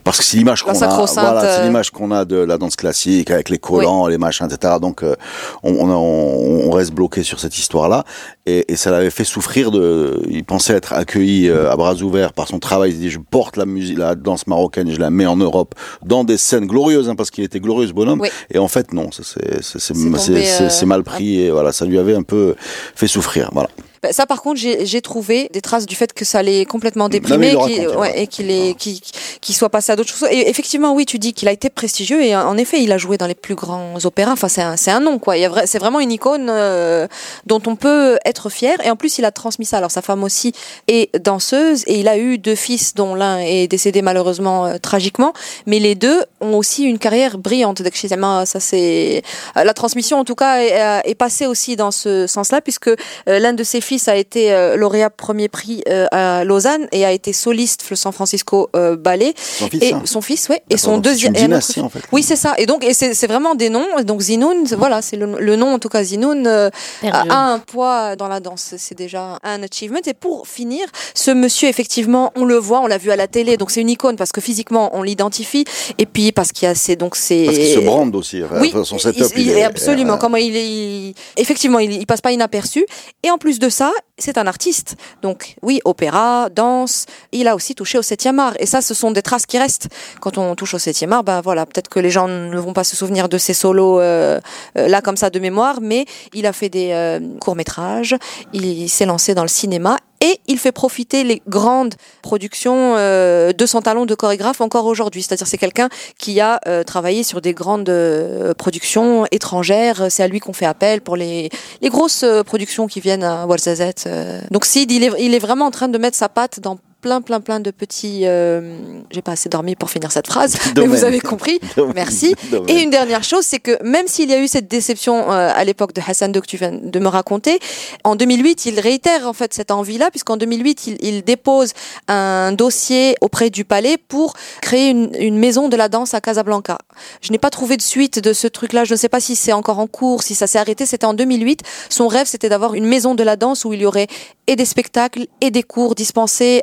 parce 0.04 0.19
que 0.19 0.24
c'est 0.24 0.36
l'image 0.36 0.62
qu'on 0.62 0.70
a, 0.70 0.86
voilà, 0.86 1.56
c'est 1.56 1.64
l'image 1.64 1.90
qu'on 1.90 2.10
a 2.10 2.24
de 2.24 2.36
la 2.36 2.56
danse 2.58 2.76
classique 2.76 3.31
avec 3.31 3.49
les 3.49 3.58
collants, 3.58 4.06
les 4.06 4.19
machins, 4.19 4.47
etc. 4.50 4.75
Donc 4.81 5.03
euh, 5.03 5.17
on, 5.62 5.88
on, 5.91 6.70
reste 6.70 6.93
bloqué 6.93 7.23
sur 7.23 7.41
cette 7.41 7.56
histoire-là 7.58 8.05
et, 8.44 8.73
et 8.73 8.76
ça 8.76 8.91
l'avait 8.91 9.11
fait 9.11 9.25
souffrir 9.25 9.70
de. 9.70 10.23
Il 10.29 10.44
pensait 10.44 10.75
être 10.75 10.93
accueilli 10.93 11.49
euh, 11.49 11.70
à 11.70 11.76
bras 11.76 11.94
ouverts 11.94 12.32
par 12.32 12.49
son 12.49 12.58
travail. 12.58 12.91
Il 12.91 12.94
se 12.94 13.00
dit 13.00 13.11
je 13.11 13.19
porte 13.19 13.56
la 13.56 13.67
musique, 13.67 13.99
la 13.99 14.14
danse 14.14 14.47
marocaine, 14.47 14.88
et 14.88 14.93
je 14.93 15.00
la 15.00 15.11
mets 15.11 15.26
en 15.26 15.37
Europe 15.37 15.75
dans 16.05 16.25
des 16.25 16.37
scènes 16.37 16.67
glorieuses, 16.67 17.08
hein, 17.08 17.14
parce 17.14 17.31
qu'il 17.31 17.44
était 17.44 17.61
glorieux 17.61 17.88
ce 17.88 17.93
bonhomme. 17.93 18.20
Oui. 18.20 18.29
Et 18.50 18.58
en 18.58 18.69
fait 18.69 18.93
non, 18.93 19.11
c'est 19.12 19.25
euh, 19.47 20.69
c'est 20.69 20.87
mal 20.87 21.03
pris 21.03 21.41
et 21.41 21.50
voilà, 21.50 21.73
ça 21.73 21.85
lui 21.85 21.99
avait 21.99 22.14
un 22.14 22.23
peu 22.23 22.55
fait 22.94 23.08
souffrir. 23.08 23.50
Voilà. 23.53 23.70
Ben, 24.06 24.12
Ça, 24.12 24.26
par 24.26 24.43
contre, 24.43 24.61
j'ai 24.61 25.00
trouvé 25.03 25.49
des 25.53 25.61
traces 25.61 25.87
du 25.87 25.94
fait 25.97 26.12
que 26.12 26.25
ça 26.25 26.43
l'ait 26.43 26.64
complètement 26.64 27.08
déprimé 27.08 27.53
le 27.53 27.58
qu'il- 27.67 27.88
ouais, 27.99 28.19
et 28.19 28.23
est- 28.23 28.26
qu'il 28.26 29.00
qu'il 29.41 29.55
soit 29.55 29.69
passé 29.69 29.93
à 29.93 29.97
d'autres 29.97 30.11
choses. 30.11 30.29
Et 30.31 30.49
effectivement, 30.49 30.93
oui, 30.94 31.06
tu 31.06 31.19
dis 31.19 31.32
qu'il 31.32 31.49
a 31.49 31.53
été 31.53 31.70
prestigieux 31.70 32.23
et 32.23 32.35
en 32.35 32.56
effet, 32.56 32.81
il 32.82 32.91
a 32.93 32.99
joué 32.99 33.17
dans 33.19 33.26
les 33.26 33.35
plus 33.35 33.55
grands 33.55 33.94
opéras. 34.05 34.32
Enfin, 34.32 34.49
c'est 34.49 34.62
un, 34.62 34.76
un 34.97 35.00
nom, 35.00 35.19
quoi. 35.19 35.35
C'est 35.67 35.79
vraiment 35.79 36.00
une 36.00 36.12
icône 36.12 36.49
euh, 36.50 37.06
dont 37.47 37.61
on 37.67 37.76
peut 37.76 38.19
être 38.25 38.49
fier. 38.50 38.76
Et 38.85 38.91
en 38.91 38.97
plus, 38.97 39.19
il 39.19 39.25
a 39.25 39.31
transmis 39.31 39.67
ça. 39.67 39.79
Alors, 39.79 39.91
sa 39.91 40.03
femme 40.03 40.23
aussi 40.25 40.53
est 40.88 41.17
danseuse 41.19 41.82
et 41.87 42.00
il 42.00 42.08
a 42.08 42.19
eu 42.19 42.38
deux 42.38 42.55
fils, 42.55 42.94
dont 42.94 43.15
l'un 43.15 43.39
est 43.39 43.67
décédé 43.69 44.03
malheureusement 44.03 44.67
euh, 44.67 44.79
tragiquement. 44.79 45.32
Mais 45.67 45.79
les 45.79 45.94
deux 45.94 46.22
ont 46.41 46.55
aussi 46.56 46.84
une 46.84 46.98
carrière 46.98 47.39
brillante. 47.39 47.82
Donc, 47.82 47.94
chez 47.94 48.08
Ça, 48.08 48.60
c'est 48.60 49.22
euh, 49.56 49.65
la 49.65 49.75
transmission, 49.75 50.19
en 50.19 50.25
tout 50.25 50.34
cas, 50.34 50.60
est, 50.60 51.10
est 51.10 51.15
passée 51.15 51.46
aussi 51.46 51.77
dans 51.77 51.91
ce 51.91 52.27
sens-là, 52.27 52.60
puisque 52.60 52.89
euh, 52.89 52.94
l'un 53.27 53.53
de 53.53 53.65
ses 53.65 53.81
fils 53.81 53.95
a 54.08 54.17
été 54.17 54.53
euh, 54.53 54.76
lauréat 54.76 55.10
premier 55.10 55.48
prix 55.48 55.82
euh, 55.88 56.06
à 56.12 56.44
Lausanne 56.44 56.86
et 56.93 57.05
a 57.05 57.12
été 57.12 57.32
soliste 57.32 57.84
le 57.91 57.96
San 57.96 58.12
Francisco 58.12 58.69
euh, 58.76 58.96
Ballet. 58.96 59.34
Son 59.36 59.69
fils, 59.69 59.82
Et 59.82 59.93
hein. 59.93 60.03
son 60.05 60.20
fils, 60.20 60.48
ouais. 60.48 60.62
Et 60.70 60.76
son 60.76 60.98
deuxième. 60.98 61.32
une 61.34 61.36
et 61.36 61.41
un 61.41 61.44
autre 61.44 61.48
dynastie, 61.48 61.72
fils. 61.74 61.82
en 61.82 61.88
fait. 61.88 62.00
Oui, 62.12 62.22
c'est 62.22 62.36
ça. 62.36 62.55
Et 62.58 62.67
donc, 62.67 62.84
et 62.84 62.94
c'est 62.94 63.26
vraiment 63.26 63.55
des 63.55 63.69
noms. 63.70 63.86
Donc 64.05 64.20
Zinoun, 64.20 64.65
voilà, 64.76 65.03
c'est 65.03 65.17
le, 65.17 65.36
le 65.38 65.56
nom 65.56 65.74
en 65.74 65.79
tout 65.79 65.88
cas 65.88 66.03
Zinoun 66.05 66.46
euh, 66.46 66.70
a, 67.05 67.22
a 67.29 67.36
un 67.53 67.58
poids 67.58 68.17
dans 68.17 68.29
la 68.29 68.41
danse. 68.41 68.74
C'est 68.79 68.96
déjà 68.96 69.38
un 69.43 69.62
achievement. 69.62 69.98
Et 70.06 70.15
pour 70.15 70.46
finir, 70.46 70.86
ce 71.15 71.31
monsieur, 71.31 71.69
effectivement, 71.69 72.32
on 72.36 72.44
le 72.44 72.56
voit, 72.56 72.81
on 72.81 72.86
l'a 72.86 72.98
vu 72.98 73.10
à 73.10 73.17
la 73.17 73.26
télé. 73.26 73.56
Donc 73.56 73.70
c'est 73.70 73.81
une 73.81 73.91
icône 73.91 74.17
parce 74.17 74.32
que 74.32 74.41
physiquement 74.41 74.91
on 74.94 75.03
l'identifie. 75.03 75.65
Et 75.98 76.06
puis 76.06 76.32
parce 76.32 76.53
qu'il 76.53 76.67
y 76.67 76.70
a 76.70 76.74
ces 76.74 76.96
donc 76.96 77.17
c'est. 77.17 77.44
Parce 77.46 77.56
qu'il 77.58 77.74
se 77.74 77.79
brande 77.81 78.15
aussi. 78.17 78.43
Oui, 78.60 78.72
son 78.84 78.98
setup, 78.98 79.32
il- 79.36 79.43
il 79.43 79.46
il 79.46 79.50
est 79.53 79.60
est- 79.60 79.65
absolument. 79.65 80.15
euh, 80.15 80.17
Comment 80.19 80.36
il 80.36 80.56
est, 80.56 81.15
effectivement, 81.36 81.79
il, 81.79 81.93
il 81.93 82.06
passe 82.06 82.20
pas 82.20 82.32
inaperçu. 82.32 82.84
Et 83.22 83.31
en 83.31 83.38
plus 83.38 83.58
de 83.58 83.69
c'est 84.18 84.38
un 84.38 84.46
artiste. 84.46 84.96
Donc 85.22 85.56
oui, 85.62 85.80
opéra, 85.84 86.48
danse. 86.50 87.06
Il 87.32 87.48
a 87.48 87.54
aussi 87.54 87.74
touché 87.74 87.98
au 87.98 88.02
septième 88.02 88.38
art. 88.38 88.54
Et 88.58 88.66
ça, 88.66 88.80
ce 88.80 88.94
sont 88.94 89.10
des 89.10 89.22
traces 89.22 89.46
qui 89.46 89.58
restent. 89.58 89.88
Quand 90.20 90.38
on 90.38 90.54
touche 90.54 90.74
au 90.74 90.78
septième 90.78 91.12
art, 91.12 91.24
ben 91.24 91.40
voilà, 91.40 91.66
peut-être 91.66 91.88
que 91.88 92.00
les 92.00 92.10
gens 92.10 92.28
ne 92.28 92.58
vont 92.58 92.72
pas 92.72 92.84
se 92.84 92.96
souvenir 92.96 93.28
de 93.28 93.38
ses 93.38 93.54
solos 93.54 94.00
euh, 94.00 94.40
euh, 94.78 94.88
là 94.88 95.00
comme 95.00 95.16
ça 95.16 95.30
de 95.30 95.38
mémoire, 95.38 95.80
mais 95.80 96.06
il 96.32 96.46
a 96.46 96.52
fait 96.52 96.68
des 96.68 97.18
courts 97.40 97.56
métrages. 97.56 98.16
Il, 98.52 98.88
s'est 98.88 99.06
lancé 99.06 99.34
dans 99.34 99.42
le 99.42 99.48
cinéma 99.48 99.98
et 100.20 100.41
il 100.46 100.58
fait 100.58 100.73
profiter 100.73 101.25
les 101.25 101.43
grandes 101.49 101.94
productions 102.23 102.94
euh, 102.96 103.53
de 103.53 103.67
son 103.67 103.82
talent 103.82 104.06
de 104.06 104.15
chorégraphe 104.15 104.61
encore 104.61 104.87
aujourd'hui. 104.87 105.23
C'est-à-dire 105.23 105.46
c'est 105.46 105.58
quelqu'un 105.58 105.89
qui 106.19 106.41
a 106.41 106.61
euh, 106.67 106.82
travaillé 106.82 107.23
sur 107.23 107.41
des 107.41 107.55
grandes 107.55 107.89
euh, 107.89 108.55
productions 108.55 109.27
étrangères. 109.31 110.06
C'est 110.11 110.23
à 110.23 110.29
lui 110.29 110.41
qu'on 110.41 110.53
fait 110.53 110.67
appel 110.67 111.01
pour 111.01 111.17
les, 111.17 111.51
les 111.81 111.89
grosses 111.89 112.23
euh, 112.23 112.43
productions 112.43 112.87
qui 112.87 113.01
viennent 113.01 113.25
à 113.25 113.46
Warzazet. 113.46 113.94
euh. 114.06 114.41
Donc 114.51 114.65
Sid, 114.65 114.91
il 114.91 115.05
est, 115.05 115.11
il 115.19 115.35
est 115.35 115.39
vraiment 115.39 115.67
en 115.67 115.70
train 115.70 115.89
de 115.89 115.99
mettre 115.99 116.17
sa 116.17 116.29
patte 116.29 116.61
dans 116.61 116.79
plein, 117.00 117.20
plein, 117.20 117.41
plein 117.41 117.60
de 117.60 117.70
petits... 117.70 118.22
euh, 118.24 118.76
J'ai 119.10 119.22
pas 119.22 119.32
assez 119.32 119.48
dormi 119.48 119.76
pour 119.76 119.91
finir 119.91 120.10
cette 120.12 120.26
phrase, 120.26 120.56
mais 120.76 120.86
vous 120.86 121.05
avez 121.05 121.20
compris. 121.20 121.60
Domaine. 121.76 121.94
Merci. 121.94 122.34
Domaine. 122.50 122.69
Et 122.69 122.82
une 122.82 122.91
dernière 122.91 123.22
chose, 123.22 123.44
c'est 123.44 123.58
que 123.60 123.81
même 123.84 124.06
s'il 124.08 124.31
y 124.31 124.34
a 124.34 124.38
eu 124.41 124.48
cette 124.48 124.69
déception 124.69 125.31
euh, 125.31 125.50
à 125.55 125.65
l'époque 125.65 125.93
de 125.93 126.00
Hassan 126.06 126.32
II 126.34 126.41
que 126.41 126.46
tu 126.46 126.56
viens 126.56 126.72
de 126.72 126.98
me 126.98 127.08
raconter, 127.08 127.58
en 128.05 128.17
2008, 128.17 128.67
il 128.67 128.81
réitère 128.81 129.26
en 129.29 129.32
fait 129.32 129.55
cette 129.55 129.70
envie-là, 129.70 130.10
puisqu'en 130.10 130.36
2008, 130.36 130.86
il, 130.86 130.96
il 131.00 131.22
dépose 131.22 131.72
un 132.08 132.53
dossier 132.53 133.17
auprès 133.20 133.50
du 133.50 133.65
palais 133.65 133.98
pour 133.98 134.34
créer 134.60 134.91
une, 134.91 135.10
une 135.19 135.38
maison 135.38 135.69
de 135.69 135.76
la 135.76 135.88
danse 135.88 136.15
à 136.15 136.20
Casablanca. 136.20 136.79
Je 137.20 137.31
n'ai 137.32 137.38
pas 137.38 137.50
trouvé 137.50 137.76
de 137.76 137.82
suite 137.82 138.19
de 138.19 138.32
ce 138.32 138.46
truc-là. 138.48 138.84
Je 138.84 138.94
ne 138.94 138.98
sais 138.98 139.08
pas 139.08 139.20
si 139.20 139.36
c'est 139.36 139.53
encore 139.53 139.79
en 139.79 139.86
cours, 139.86 140.22
si 140.22 140.34
ça 140.34 140.46
s'est 140.46 140.58
arrêté. 140.58 140.86
C'était 140.86 141.06
en 141.06 141.15
2008. 141.15 141.60
Son 141.88 142.08
rêve, 142.08 142.26
c'était 142.26 142.48
d'avoir 142.48 142.74
une 142.74 142.86
maison 142.86 143.15
de 143.15 143.22
la 143.22 143.36
danse 143.36 143.65
où 143.65 143.72
il 143.72 143.81
y 143.82 143.86
aurait 143.86 144.06
et 144.46 144.56
des 144.56 144.65
spectacles 144.65 145.26
et 145.41 145.50
des 145.50 145.62
cours 145.62 145.94
dispensés. 145.94 146.62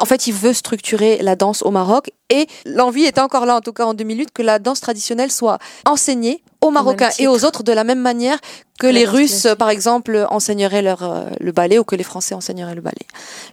En 0.00 0.04
fait, 0.06 0.26
il 0.26 0.32
veut 0.34 0.52
structurer 0.52 1.18
la 1.22 1.36
danse 1.36 1.62
au 1.62 1.70
Maroc 1.70 2.10
et 2.30 2.46
l'envie 2.64 3.04
était 3.04 3.20
encore 3.20 3.44
là, 3.46 3.56
en 3.56 3.60
tout 3.60 3.72
cas 3.72 3.84
en 3.84 3.94
2008, 3.94 4.30
que 4.32 4.42
la 4.42 4.58
danse 4.58 4.80
traditionnelle 4.80 5.30
soit 5.30 5.58
enseignée 5.86 6.42
aux 6.62 6.70
Marocains 6.70 7.10
et 7.18 7.26
aux 7.26 7.44
autres 7.44 7.62
de 7.64 7.72
la 7.72 7.82
même 7.84 7.98
manière 8.00 8.38
que 8.78 8.86
la 8.86 8.92
les 8.92 9.04
Russes, 9.04 9.46
par 9.58 9.68
exemple, 9.68 10.26
enseigneraient 10.30 10.80
leur, 10.82 11.02
euh, 11.02 11.24
le 11.40 11.52
ballet 11.52 11.78
ou 11.78 11.84
que 11.84 11.94
les 11.94 12.02
Français 12.04 12.34
enseigneraient 12.34 12.74
le 12.74 12.80
ballet. 12.80 13.04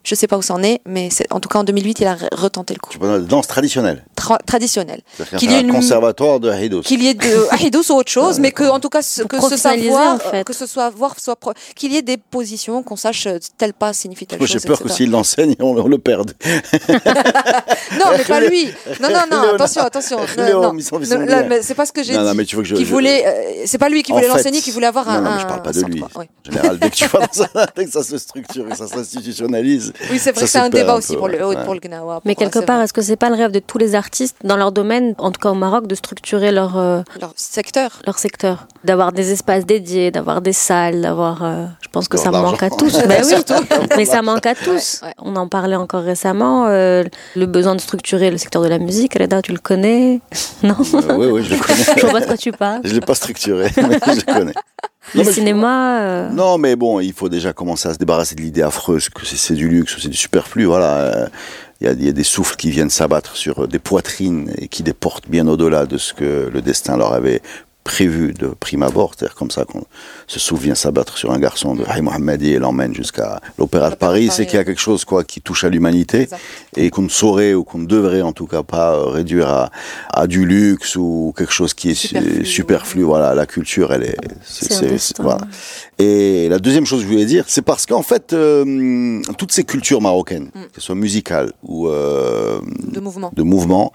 Je 0.04 0.16
sais 0.16 0.28
pas 0.28 0.38
où 0.38 0.42
c'en 0.42 0.62
est, 0.64 0.80
mais 0.86 1.10
c'est- 1.10 1.32
en 1.32 1.40
tout 1.40 1.50
cas 1.50 1.60
en 1.60 1.64
2008, 1.64 2.00
il 2.00 2.08
a 2.08 2.16
re- 2.16 2.28
retenté 2.34 2.74
le 2.74 2.80
coup. 2.80 2.92
Tu 2.92 3.00
parles 3.00 3.22
de 3.24 3.28
danse 3.28 3.48
traditionnelle. 3.48 4.06
Tra- 4.16 4.38
traditionnel. 4.46 5.02
C'est-à-dire 5.18 5.40
Qu'il 5.40 5.50
qu'il 5.50 5.58
y 5.58 5.60
ait 5.62 5.70
un 5.70 5.74
conservatoire 5.74 6.40
de 6.40 6.50
Haïdos. 6.50 6.82
Qu'il 6.84 7.04
y 7.04 7.08
ait 7.10 7.14
de 7.16 7.48
Ahidous 7.52 7.92
ou 7.92 7.96
autre 7.96 8.10
chose, 8.12 8.40
mais 8.40 8.52
que 8.52 8.64
en 8.64 8.80
tout 8.80 8.90
cas 8.90 9.02
ce, 9.02 9.24
que 9.24 9.40
ce 9.42 9.58
savoir, 9.58 10.16
en 10.16 10.20
fait. 10.20 10.44
que 10.44 10.54
ce 10.54 10.66
soit 10.66 10.90
voir 10.90 11.20
soit 11.20 11.36
pro- 11.36 11.54
qu'il 11.76 11.92
y 11.92 11.98
ait 11.98 12.02
des 12.02 12.18
positions 12.18 12.82
qu'on 12.84 12.96
sache 12.96 13.28
euh, 13.28 13.38
tel 13.58 13.74
pas 13.74 13.92
signifie 13.94 14.26
telle 14.26 14.40
Moi, 14.40 14.48
chose. 14.48 14.62
j'ai 14.62 14.68
peur 14.68 14.78
que 14.80 14.84
etc. 14.86 14.96
s'il 14.98 15.12
l'enseigne, 15.12 15.56
on, 15.60 15.76
on 15.78 15.88
le 15.88 15.98
perde. 15.98 16.29
Non, 18.00 18.06
mais 18.18 18.24
pas 18.24 18.40
lui. 18.42 18.66
Non, 19.02 19.10
non, 19.10 19.22
non. 19.30 19.54
Attention, 19.56 19.82
attention. 19.84 20.18
Non, 20.38 20.74
là, 21.26 21.44
mais 21.44 21.62
c'est 21.62 21.76
pas 21.76 21.86
ce 21.86 21.92
que 21.92 22.04
j'ai 22.04 22.14
Non, 22.14 22.24
non, 22.24 22.32
dit. 22.32 22.38
mais 22.38 22.46
tu 22.46 22.56
veux 22.56 22.62
que 22.64 22.68
je- 22.68 22.76
Qui 22.76 22.86
je- 22.86 22.92
voulait. 22.92 23.26
euh, 23.26 23.64
c'est 23.66 23.78
pas 23.78 23.90
lui 23.90 24.04
qui 24.04 24.12
voulait 24.12 24.28
l'enseigner, 24.28 24.62
qui 24.62 24.72
voulait 24.72 24.88
avoir 24.88 25.06
non, 25.06 25.12
un. 25.14 25.22
non, 25.22 25.32
mais 25.36 25.42
je 25.42 25.48
parle 25.48 25.62
pas 25.62 25.72
de 25.72 25.82
lui. 25.84 26.04
Oui, 26.16 26.26
En 26.48 26.52
général, 26.52 26.80
dès 26.80 26.90
que 26.90 26.96
tu 26.96 27.06
vas 27.08 27.20
dans 27.20 27.44
un, 27.44 27.66
dès 27.76 27.86
que 27.86 27.92
ça 27.92 28.04
se 28.04 28.18
structure 28.18 28.68
et 28.68 28.72
que 28.72 28.78
ça 28.78 28.88
s'institutionnalise. 28.88 29.94
Oui, 30.12 30.20
c'est 30.20 30.32
vrai 30.32 30.42
Ça 30.42 30.46
que 30.46 30.48
c'est 30.48 30.58
un 30.60 30.70
débat 30.70 30.94
un 30.94 30.98
aussi 30.98 31.14
peu, 31.14 31.18
pour 31.20 31.28
le, 31.28 31.46
ouais. 31.46 31.64
pour 31.66 31.74
le 31.74 31.80
Gnawa. 31.80 32.22
Mais 32.26 32.36
quelque 32.36 32.60
part, 32.60 32.82
est-ce 32.82 32.94
que 32.94 33.02
c'est 33.02 33.16
pas 33.16 33.30
le 33.30 33.36
rêve 33.36 33.52
de 33.52 33.60
tous 33.60 33.78
les 33.78 33.96
artistes 33.96 34.36
dans 34.44 34.58
leur 34.58 34.72
domaine, 34.72 35.16
en 35.18 35.32
tout 35.32 35.40
cas 35.40 35.50
au 35.50 35.56
Maroc, 35.56 35.88
de 35.88 35.96
structurer 35.96 36.52
leur, 36.52 36.78
euh, 36.78 37.02
Leur 37.20 37.34
secteur. 37.36 38.02
leur 38.06 38.18
secteur? 38.20 38.68
D'avoir 38.86 39.12
des 39.12 39.34
espaces 39.34 39.66
dédiés, 39.66 40.10
d'avoir 40.10 40.40
des 40.42 40.54
salles, 40.54 41.02
d'avoir. 41.02 41.44
euh, 41.44 41.66
je 41.82 41.90
pense 41.90 42.08
que 42.08 42.18
ça 42.18 42.32
D'avoir 42.32 42.52
manque 42.52 42.64
à 42.64 42.70
tous. 42.70 42.98
Ben 43.08 43.22
oui, 43.28 43.58
mais 43.98 44.06
ça 44.06 44.22
manque 44.22 44.46
à 44.46 44.56
tous. 44.56 45.02
Ouais, 45.02 45.10
ouais. 45.10 45.14
On 45.20 45.36
en 45.36 45.50
parlait 45.50 45.76
encore 45.76 46.04
récemment. 46.04 46.68
euh, 46.68 47.04
le 47.36 47.46
besoin 47.46 47.76
de 47.76 47.82
structurer 47.82 48.32
le 48.32 48.38
secteur 48.38 48.62
de 48.62 48.70
la 48.70 48.80
musique. 48.80 49.18
Reda, 49.20 49.42
tu 49.42 49.52
le 49.52 49.58
connais? 49.60 50.22
Non? 50.64 50.76
Euh, 50.94 51.16
oui, 51.18 51.28
oui, 51.28 51.44
je 51.44 51.56
le 51.56 51.60
connais. 51.60 51.84
Je 51.98 52.02
vois 52.06 52.12
pas 52.14 52.20
de 52.22 52.26
quoi 52.28 52.38
tu 52.38 52.52
parles. 52.54 52.82
Je 52.86 52.94
l'ai 52.94 53.02
pas 53.02 53.16
structuré, 53.16 53.70
mais 53.78 54.00
je 54.08 54.16
le 54.26 54.34
connais. 54.34 54.54
Le 55.16 55.24
Non, 55.24 55.32
cinéma. 55.32 56.00
euh, 56.02 56.30
Non, 56.30 56.58
mais 56.58 56.76
bon, 56.78 57.00
il 57.02 57.12
faut 57.14 57.28
déjà 57.30 57.52
commencer 57.52 57.90
à 57.90 57.94
se 57.94 57.98
débarrasser 57.98 58.36
de 58.36 58.42
l'idée 58.42 58.62
affreuse 58.62 59.10
que 59.10 59.26
c'est- 59.26 59.54
du 59.56 59.68
luxe 59.68 59.98
ou 59.98 60.00
c'est 60.00 60.10
du 60.10 60.18
superflu. 60.18 60.66
Voilà. 60.66 60.94
Euh, 61.00 61.28
Il 61.82 61.88
y, 61.88 61.90
a, 61.90 61.94
il 61.94 62.06
y 62.06 62.10
a 62.10 62.12
des 62.12 62.26
souffles 62.26 62.58
qui 62.58 62.72
viennent 62.72 62.90
s'abattre 62.90 63.38
sur 63.38 63.66
des 63.66 63.80
poitrines 63.80 64.52
et 64.58 64.68
qui 64.68 64.84
les 64.84 64.92
portent 64.92 65.30
bien 65.30 65.48
au-delà 65.48 65.86
de 65.86 65.98
ce 65.98 66.14
que 66.14 66.50
le 66.54 66.62
destin 66.62 66.98
leur 66.98 67.14
avait 67.14 67.42
prévu 67.90 68.34
de 68.34 68.48
prime 68.48 68.84
abord. 68.84 69.14
C'est-à-dire 69.16 69.36
comme 69.36 69.50
ça 69.50 69.66
qu'on 69.66 69.84
se 70.28 70.40
souvient 70.40 70.76
s'abattre 70.76 71.18
sur 71.18 71.32
un 71.32 71.40
garçon 71.40 71.74
de 71.76 71.84
Hay 71.90 72.02
Mohammadi 72.02 72.54
et 72.54 72.60
l'emmène 72.60 72.94
jusqu'à 72.94 73.42
l'Opéra 73.58 73.90
de 73.90 73.96
Paris. 73.96 74.30
C'est 74.32 74.46
qu'il 74.46 74.58
y 74.58 74.62
a 74.62 74.64
quelque 74.64 74.80
chose 74.90 75.06
quoi 75.06 75.24
qui 75.24 75.42
touche 75.42 75.64
à 75.64 75.70
l'humanité 75.70 76.28
et 76.78 76.92
qu'on 76.92 77.02
ne 77.02 77.10
saurait 77.10 77.54
ou 77.56 77.64
qu'on 77.64 77.80
ne 77.80 77.88
devrait 77.88 78.22
en 78.22 78.32
tout 78.34 78.46
cas 78.48 78.62
pas 78.64 78.94
euh, 78.94 79.06
réduire 79.06 79.50
à, 79.50 79.72
à 80.14 80.28
du 80.28 80.46
luxe 80.46 80.96
ou 80.96 81.34
quelque 81.36 81.52
chose 81.54 81.74
qui 81.74 81.90
est 81.90 81.96
su- 81.96 82.46
Superflu. 82.46 83.02
Voilà, 83.04 83.34
la 83.34 83.46
culture, 83.48 83.92
elle 83.94 84.04
est, 84.04 84.18
C'est 84.46 85.20
voilà. 85.20 85.42
Et 85.98 86.48
la 86.50 86.60
deuxième 86.60 86.86
chose 86.86 87.00
que 87.00 87.08
je 87.08 87.12
voulais 87.12 87.26
dire, 87.26 87.46
c'est 87.48 87.62
parce 87.64 87.86
qu'en 87.86 88.04
fait, 88.04 88.34
euh, 88.34 89.20
toutes 89.38 89.52
ces 89.52 89.64
cultures 89.64 90.02
marocaines, 90.02 90.50
Mm. 90.54 90.62
qu'elles 90.74 90.84
soient 90.84 90.96
musicales 90.96 91.52
ou 91.64 91.88
euh, 91.88 92.60
De 92.96 93.00
mouvement. 93.00 93.32
de 93.36 93.44
mouvement, 93.44 93.92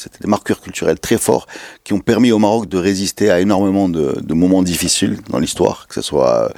c'était 0.00 0.18
des 0.20 0.28
marqueurs 0.28 0.60
culturels 0.60 0.98
très 1.00 1.18
forts 1.18 1.46
qui 1.82 1.92
ont 1.92 1.98
permis 1.98 2.30
au 2.30 2.38
Maroc 2.38 2.68
de 2.68 2.78
résister 2.78 3.30
à 3.30 3.40
énormément 3.40 3.88
de, 3.88 4.16
de 4.22 4.34
moments 4.34 4.62
difficiles 4.62 5.18
dans 5.30 5.40
l'histoire, 5.40 5.86
que 5.88 5.94
ce 5.94 6.02
soit 6.02 6.44
euh, 6.44 6.48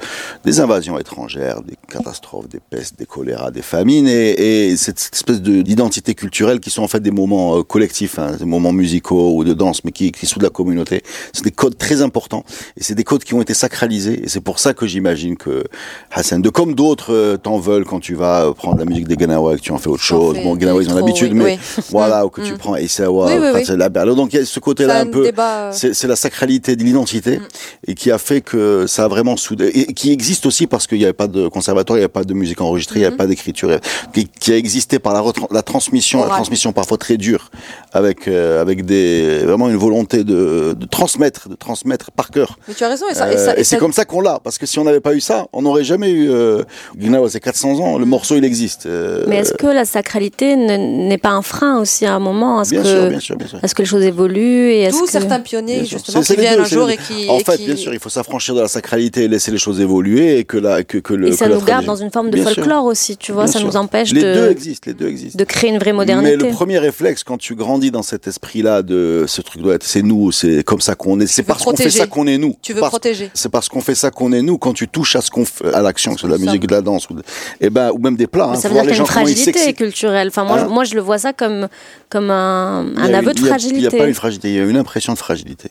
des 0.45 0.59
invasions 0.59 0.99
étrangères, 0.99 1.61
des 1.63 1.75
catastrophes, 1.91 2.47
des 2.47 2.59
pestes, 2.59 2.99
des 2.99 3.05
choléras, 3.07 3.49
des 3.49 3.63
famines, 3.63 4.07
et, 4.07 4.69
et 4.69 4.77
cette, 4.77 4.99
cette 4.99 5.15
espèce 5.15 5.41
de- 5.41 5.63
d'identité 5.63 6.13
culturelle 6.13 6.59
qui 6.59 6.69
sont 6.69 6.83
en 6.83 6.87
fait 6.87 6.99
des 6.99 7.09
moments 7.09 7.57
euh, 7.57 7.63
collectifs, 7.63 8.19
hein, 8.19 8.35
des 8.37 8.45
moments 8.45 8.73
musicaux 8.73 9.35
ou 9.35 9.43
de 9.43 9.53
danse, 9.53 9.83
mais 9.83 9.91
qui, 9.91 10.11
qui 10.11 10.27
sont 10.27 10.39
de 10.39 10.43
la 10.45 10.51
communauté. 10.51 11.01
C'est 11.33 11.43
des 11.43 11.51
codes 11.51 11.77
très 11.79 12.01
importants, 12.03 12.43
et 12.77 12.83
c'est 12.83 12.95
des 12.95 13.03
codes 13.03 13.23
qui 13.23 13.33
ont 13.33 13.41
été 13.41 13.55
sacralisés, 13.55 14.23
et 14.23 14.29
c'est 14.29 14.41
pour 14.41 14.59
ça 14.59 14.75
que 14.75 14.85
j'imagine 14.85 15.35
que 15.35 15.63
Hassan, 16.11 16.41
de 16.43 16.49
comme 16.49 16.75
d'autres 16.75 17.11
euh, 17.13 17.37
t'en 17.37 17.57
veulent 17.57 17.85
quand 17.85 17.99
tu 17.99 18.13
vas 18.13 18.53
prendre 18.53 18.77
la 18.77 18.85
musique 18.85 19.07
des 19.07 19.17
Ganawa 19.17 19.53
et 19.53 19.55
que 19.57 19.61
tu 19.61 19.71
en 19.71 19.77
fais 19.79 19.89
autre 19.89 20.03
chose. 20.03 20.37
Bon, 20.43 20.55
Ganawa, 20.55 20.83
ils 20.83 20.91
ont 20.91 20.95
l'habitude, 20.95 21.31
oui, 21.33 21.37
mais 21.39 21.59
oui. 21.77 21.83
voilà, 21.89 22.23
ou 22.25 22.29
que 22.29 22.41
Mm. 22.41 22.45
tu 22.45 22.53
prends 22.57 22.75
Issawa, 22.75 23.30
Oui. 23.39 24.15
Donc 24.15 24.33
il 24.33 24.39
y 24.39 24.41
a 24.41 24.45
ce 24.45 24.59
côté-là 24.59 24.99
un 25.01 25.05
peu, 25.07 25.23
débat. 25.23 25.55
euh, 25.65 25.71
c'est 25.73 25.93
c'est 25.93 26.07
la 26.07 26.15
sacralité 26.15 26.75
de 26.75 26.83
l'identité 26.83 27.37
Mm. 27.39 27.47
et 27.87 27.95
qui 27.95 28.11
a 28.11 28.17
fait 28.17 28.41
que 28.41 28.85
ça 28.87 29.05
a 29.05 29.07
vraiment 29.07 29.37
soudé, 29.37 29.67
et 29.73 29.93
qui 29.93 30.11
existe 30.11 30.45
aussi 30.45 30.67
parce 30.67 30.87
qu'il 30.87 30.97
n'y 30.97 31.03
avait 31.03 31.13
pas 31.13 31.27
de 31.27 31.47
conservatoire, 31.47 31.97
il 31.97 32.01
n'y 32.01 32.03
avait 32.05 32.11
pas 32.11 32.23
de 32.23 32.33
musique 32.33 32.61
enregistrée, 32.61 32.99
il 32.99 33.01
n'y 33.01 33.05
avait 33.05 33.13
Mhm. 33.13 33.17
pas 33.17 33.27
d'écriture, 33.27 33.69
qui, 34.13 34.27
qui 34.27 34.51
a 34.53 34.57
existé 34.57 34.99
par 34.99 35.13
la, 35.13 35.23
la 35.51 35.61
transmission, 35.61 36.21
la 36.23 36.29
transmission 36.29 36.71
parfois 36.73 36.97
très 36.97 37.17
dure, 37.17 37.49
avec 37.93 38.27
euh, 38.27 38.61
avec 38.61 38.85
des 38.85 39.39
vraiment 39.45 39.69
une 39.69 39.77
volonté 39.77 40.23
de, 40.23 40.73
de 40.77 40.85
transmettre, 40.85 41.49
de 41.49 41.55
transmettre 41.55 42.11
par 42.11 42.29
cœur. 42.31 42.57
Mais 42.67 42.73
tu 42.73 42.83
as 42.83 42.89
raison. 42.89 43.05
Et, 43.09 43.13
ça, 43.15 43.25
Euh, 43.25 43.33
et, 43.33 43.37
ça- 43.37 43.57
et 43.57 43.61
et 43.61 43.63
c'est 43.63 43.75
ça- 43.75 43.77
comme 43.77 43.93
ça 43.93 44.05
qu'on 44.05 44.21
l'a, 44.21 44.39
parce 44.43 44.57
que 44.57 44.65
si 44.65 44.79
on 44.79 44.83
n'avait 44.83 44.99
pas 44.99 45.13
eu 45.13 45.21
ça, 45.21 45.47
on 45.53 45.61
n'aurait 45.61 45.83
jamais 45.83 46.11
eu. 46.11 46.29
Euh, 46.29 46.63
Gnawa, 46.97 47.29
c'est 47.29 47.39
400 47.39 47.79
ans, 47.79 47.97
le 47.97 48.05
Mm. 48.05 48.09
morceau 48.09 48.35
il 48.35 48.43
existe. 48.45 48.85
Euh, 48.85 49.25
Mais 49.27 49.37
est-ce 49.37 49.53
que 49.53 49.67
la 49.67 49.85
sacralité 49.85 50.55
ne- 50.55 51.07
n'est 51.07 51.17
pas 51.17 51.29
un 51.29 51.41
frein 51.41 51.79
aussi 51.79 52.05
à 52.05 52.13
un 52.15 52.19
moment 52.19 52.59
à 52.59 52.65
ce 52.65 52.71
bien 52.71 52.83
que, 52.83 52.87
sûr, 52.87 53.10
bien 53.11 53.19
sûr, 53.19 53.35
bien 53.35 53.47
sûr. 53.47 53.59
est-ce 53.63 53.75
que 53.75 53.81
les 53.81 53.87
choses 53.87 54.03
évoluent 54.03 54.71
et 54.71 54.89
D'où 54.89 55.05
que... 55.05 55.11
certains 55.11 55.39
pionniers, 55.39 55.85
justement, 55.85 56.21
qui 56.21 56.35
viennent 56.35 56.55
deux, 56.55 56.61
un 56.61 56.65
jour 56.65 56.89
et 56.89 56.97
qui. 56.97 57.29
En 57.29 57.37
et 57.37 57.43
fait, 57.43 57.57
qui- 57.57 57.65
bien 57.65 57.75
sûr, 57.75 57.93
il 57.93 57.99
faut 57.99 58.09
s'affranchir 58.09 58.55
de 58.55 58.61
la 58.61 58.67
sacralité 58.67 59.23
et 59.23 59.27
laisser 59.27 59.51
les 59.51 59.57
choses 59.57 59.79
évoluer 59.79 60.37
et 60.39 60.43
que 60.43 60.57
la 60.57 60.83
que, 60.83 60.97
que 60.97 61.13
le. 61.13 61.27
Et 61.27 61.31
ça 61.33 61.45
que 61.45 61.51
la 61.51 61.57
nous 61.57 61.65
garde 61.65 61.85
dans 61.85 61.95
une 61.95 62.11
forme 62.11 62.29
de 62.29 62.35
Bien 62.35 62.45
sûr. 62.45 62.55
folklore 62.55 62.85
aussi, 62.85 63.17
tu 63.17 63.31
vois, 63.31 63.43
Bien 63.45 63.53
ça 63.53 63.59
sûr. 63.59 63.67
nous 63.67 63.75
empêche 63.77 64.11
Les 64.13 64.21
deux 64.21 64.33
de, 64.45 64.49
existent, 64.49 64.89
les 64.89 64.93
deux 64.93 65.07
existent. 65.07 65.37
de 65.37 65.43
créer 65.43 65.69
une 65.69 65.77
vraie 65.77 65.91
Mais 65.91 65.97
modernité. 65.97 66.35
le 66.37 66.49
premier 66.49 66.79
réflexe, 66.79 67.23
quand 67.23 67.37
tu 67.37 67.55
grandis 67.55 67.91
dans 67.91 68.03
cet 68.03 68.27
esprit-là 68.27 68.81
de 68.81 69.25
ce 69.27 69.41
truc 69.41 69.61
doit 69.61 69.75
être, 69.75 69.83
c'est 69.83 70.01
nous, 70.01 70.31
c'est 70.31 70.63
comme 70.63 70.81
ça 70.81 70.95
qu'on 70.95 71.19
est, 71.19 71.27
c'est 71.27 71.43
parce 71.43 71.63
qu'on 71.63 71.75
fait 71.75 71.89
ça 71.89 72.07
qu'on 72.07 72.27
est 72.27 72.37
nous. 72.37 72.55
Tu 72.61 72.73
veux 72.73 72.79
Parce- 72.79 72.91
protéger. 72.91 73.29
C'est 73.33 73.49
parce 73.49 73.69
qu'on 73.69 73.81
fait 73.81 73.95
ça 73.95 74.11
qu'on 74.11 74.31
est 74.33 74.41
nous. 74.41 74.57
Quand 74.57 74.73
tu 74.73 74.87
touches 74.87 75.15
à 75.15 75.21
ce 75.21 75.29
qu'on 75.31 75.43
à 75.73 75.81
l'action, 75.81 76.11
que 76.13 76.21
ce 76.21 76.27
soit 76.27 76.37
de 76.37 76.41
la 76.43 76.45
musique, 76.51 76.67
de 76.67 76.73
la 76.73 76.81
danse, 76.81 77.09
ou, 77.09 77.13
de- 77.15 77.23
eh 77.59 77.69
ben, 77.69 77.91
ou 77.93 77.97
même 77.99 78.15
des 78.15 78.27
plats. 78.27 78.47
Mais 78.51 78.57
hein, 78.57 78.59
ça 78.61 78.67
veut 78.69 78.73
dire 78.75 78.83
qu'il 78.83 78.91
y 78.91 78.97
a 78.97 78.99
une 78.99 79.05
fragilité 79.05 79.73
culturelle. 79.73 80.27
Enfin, 80.29 80.43
moi, 80.43 80.59
Hein 80.59 80.65
je- 80.67 80.73
moi, 80.73 80.83
je 80.83 80.95
le 80.95 81.01
vois 81.01 81.17
ça 81.17 81.33
comme, 81.33 81.67
comme 82.09 82.29
un, 82.29 82.85
un 83.01 83.13
aveu 83.13 83.33
de 83.33 83.39
fragilité. 83.39 83.77
Il 83.77 83.81
n'y 83.81 83.87
a 83.87 83.91
pas 83.91 84.07
une 84.07 84.13
fragilité, 84.13 84.49
il 84.49 84.55
y 84.55 84.59
a 84.59 84.63
une 84.63 84.77
impression 84.77 85.13
de 85.13 85.17
fragilité. 85.17 85.69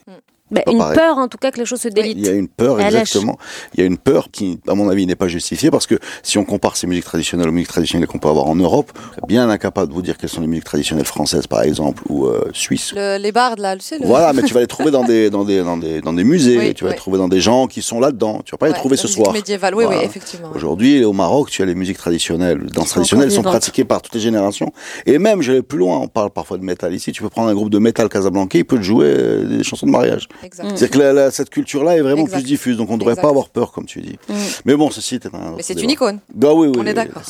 Ben, 0.50 0.62
pas 0.64 0.72
une 0.72 0.78
pareil. 0.78 0.96
peur, 0.98 1.18
en 1.18 1.28
tout 1.28 1.38
cas, 1.38 1.50
que 1.50 1.58
les 1.58 1.64
choses 1.64 1.80
se 1.80 1.88
Il 1.88 1.92
y 1.92 1.94
délitent. 1.94 2.28
a 2.28 2.32
une 2.32 2.48
peur, 2.48 2.80
exactement. 2.80 3.38
Il 3.74 3.80
y 3.80 3.82
a 3.82 3.86
une 3.86 3.98
peur 3.98 4.28
qui, 4.32 4.58
à 4.66 4.74
mon 4.74 4.88
avis, 4.88 5.06
n'est 5.06 5.14
pas 5.16 5.28
justifiée 5.28 5.70
parce 5.70 5.86
que 5.86 5.96
si 6.22 6.38
on 6.38 6.44
compare 6.44 6.76
ces 6.76 6.86
musiques 6.86 7.04
traditionnelles 7.04 7.48
aux 7.48 7.52
musiques 7.52 7.68
traditionnelles 7.68 8.08
qu'on 8.08 8.18
peut 8.18 8.28
avoir 8.28 8.46
en 8.46 8.56
Europe, 8.56 8.90
bien 9.28 9.48
incapable 9.48 9.88
de 9.88 9.94
vous 9.94 10.02
dire 10.02 10.16
quelles 10.18 10.30
sont 10.30 10.40
les 10.40 10.46
musiques 10.46 10.64
traditionnelles 10.64 11.04
françaises, 11.06 11.46
par 11.46 11.62
exemple, 11.62 12.02
ou 12.08 12.26
euh, 12.26 12.48
suisses. 12.52 12.92
Le- 12.96 13.18
les 13.18 13.32
bardes, 13.32 13.60
là, 13.60 13.76
tu 13.76 13.82
sais. 13.82 13.98
le- 13.98 14.06
Voilà, 14.06 14.32
mais 14.32 14.42
tu 14.42 14.52
vas 14.54 14.60
les 14.60 14.66
trouver 14.66 14.90
dans 14.90 15.04
des, 15.04 15.30
dans 15.30 15.44
des, 15.44 15.62
dans 15.62 15.76
des, 15.76 16.00
dans 16.00 16.12
des 16.12 16.24
musées, 16.24 16.58
Oui, 16.58 16.74
tu 16.74 16.84
vas 16.84 16.90
oui. 16.90 16.94
les 16.96 16.98
trouver 17.00 17.18
dans 17.18 17.28
des 17.28 17.40
gens 17.40 17.66
qui 17.66 17.82
sont 17.82 18.00
là-dedans. 18.00 18.40
Tu 18.44 18.50
vas 18.52 18.58
pas 18.58 18.68
les 18.68 18.74
trouver 18.74 18.96
ce 18.96 19.08
soir. 19.08 19.32
médiévale, 19.32 19.74
oui, 19.74 19.84
Voilà. 19.84 20.00
oui, 20.00 20.04
effectivement. 20.06 20.50
Aujourd'hui, 20.54 21.04
au 21.04 21.12
Maroc, 21.12 21.50
tu 21.50 21.62
as 21.62 21.66
les 21.66 21.74
musiques 21.74 21.98
traditionnelles, 21.98 22.58
les 22.58 22.70
danses 22.70 22.90
traditionnelles 22.90 23.30
sont 23.30 23.42
pratiquées 23.42 23.84
par 23.84 24.02
toutes 24.02 24.14
les 24.14 24.20
générations. 24.20 24.72
Et 25.06 25.18
même, 25.18 25.42
je 25.42 25.52
vais 25.52 25.62
plus 25.62 25.78
loin, 25.78 25.98
on 25.98 26.08
parle 26.08 26.30
parfois 26.30 26.58
de 26.58 26.64
métal 26.64 26.94
ici, 26.94 27.12
tu 27.12 27.22
peux 27.22 27.28
prendre 27.28 27.48
un 27.48 27.54
groupe 27.54 27.70
de 27.70 27.78
métal 27.78 28.08
casablancais, 28.08 28.58
il 28.58 28.64
peut 28.64 28.78
te 28.78 28.82
jouer 28.82 29.06
euh, 29.06 29.44
des 29.58 29.62
chansons 29.64 29.86
de 29.86 29.90
mariage. 29.92 30.28
C'est-à-dire 30.42 30.90
que 30.90 30.98
la- 30.98 31.12
la- 31.12 31.30
cette 31.30 31.50
culture-là 31.50 31.96
est 31.96 32.00
vraiment 32.00 32.22
Exact. 32.22 32.36
plus 32.38 32.44
diffuse, 32.44 32.76
donc 32.76 32.90
on 32.90 32.94
ne 32.94 32.98
devrait 32.98 33.12
Exact. 33.12 33.22
pas 33.22 33.28
avoir 33.28 33.48
peur, 33.48 33.72
comme 33.72 33.86
tu 33.86 34.00
dis. 34.00 34.18
Mm. 34.28 34.34
Mais 34.64 34.76
bon, 34.76 34.90
ceci 34.90 35.16
est 35.16 35.26
un. 35.26 35.54
Mais 35.56 35.62
c'est 35.62 35.80
une 35.82 35.90
icône. 35.90 36.20
Bah 36.34 36.52
oui, 36.54 36.68
oui. 36.68 36.74
On 36.78 36.86
est 36.86 36.94
d'accord. 36.94 37.22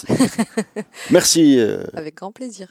Merci. 1.11 1.59
euh, 1.59 1.83
Avec 1.95 2.17
grand 2.17 2.33
plaisir. 2.33 2.69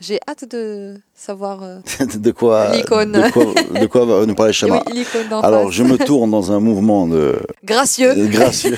J'ai 0.00 0.18
hâte 0.28 0.44
de 0.50 0.96
savoir. 1.14 1.62
euh, 1.62 1.78
de 2.16 2.30
quoi, 2.30 2.72
L'icône. 2.76 3.12
de 3.12 3.30
quoi, 3.30 3.44
de 3.80 3.86
quoi 3.86 4.04
va 4.04 4.26
nous 4.26 4.34
parler 4.34 4.52
Chama 4.52 4.82
oui, 4.92 5.06
Alors, 5.42 5.72
je 5.72 5.82
me 5.82 5.96
tourne 5.96 6.30
dans 6.30 6.52
un 6.52 6.60
mouvement 6.60 7.06
de 7.06 7.40
Gracieux. 7.64 8.14
de 8.14 8.26
gracieux 8.26 8.76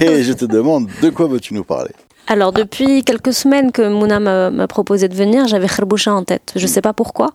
et 0.00 0.24
je 0.24 0.32
te 0.32 0.44
demande 0.44 0.88
de 1.02 1.10
quoi 1.10 1.28
veux-tu 1.28 1.54
nous 1.54 1.62
parler? 1.62 1.92
Alors, 2.32 2.52
depuis 2.52 3.04
quelques 3.04 3.34
semaines 3.34 3.72
que 3.72 3.86
Mouna 3.86 4.18
m'a 4.18 4.66
proposé 4.66 5.06
de 5.06 5.14
venir, 5.14 5.46
j'avais 5.48 5.68
Kharboucha 5.68 6.14
en 6.14 6.24
tête. 6.24 6.54
Je 6.56 6.66
sais 6.66 6.80
pas 6.80 6.94
pourquoi. 6.94 7.32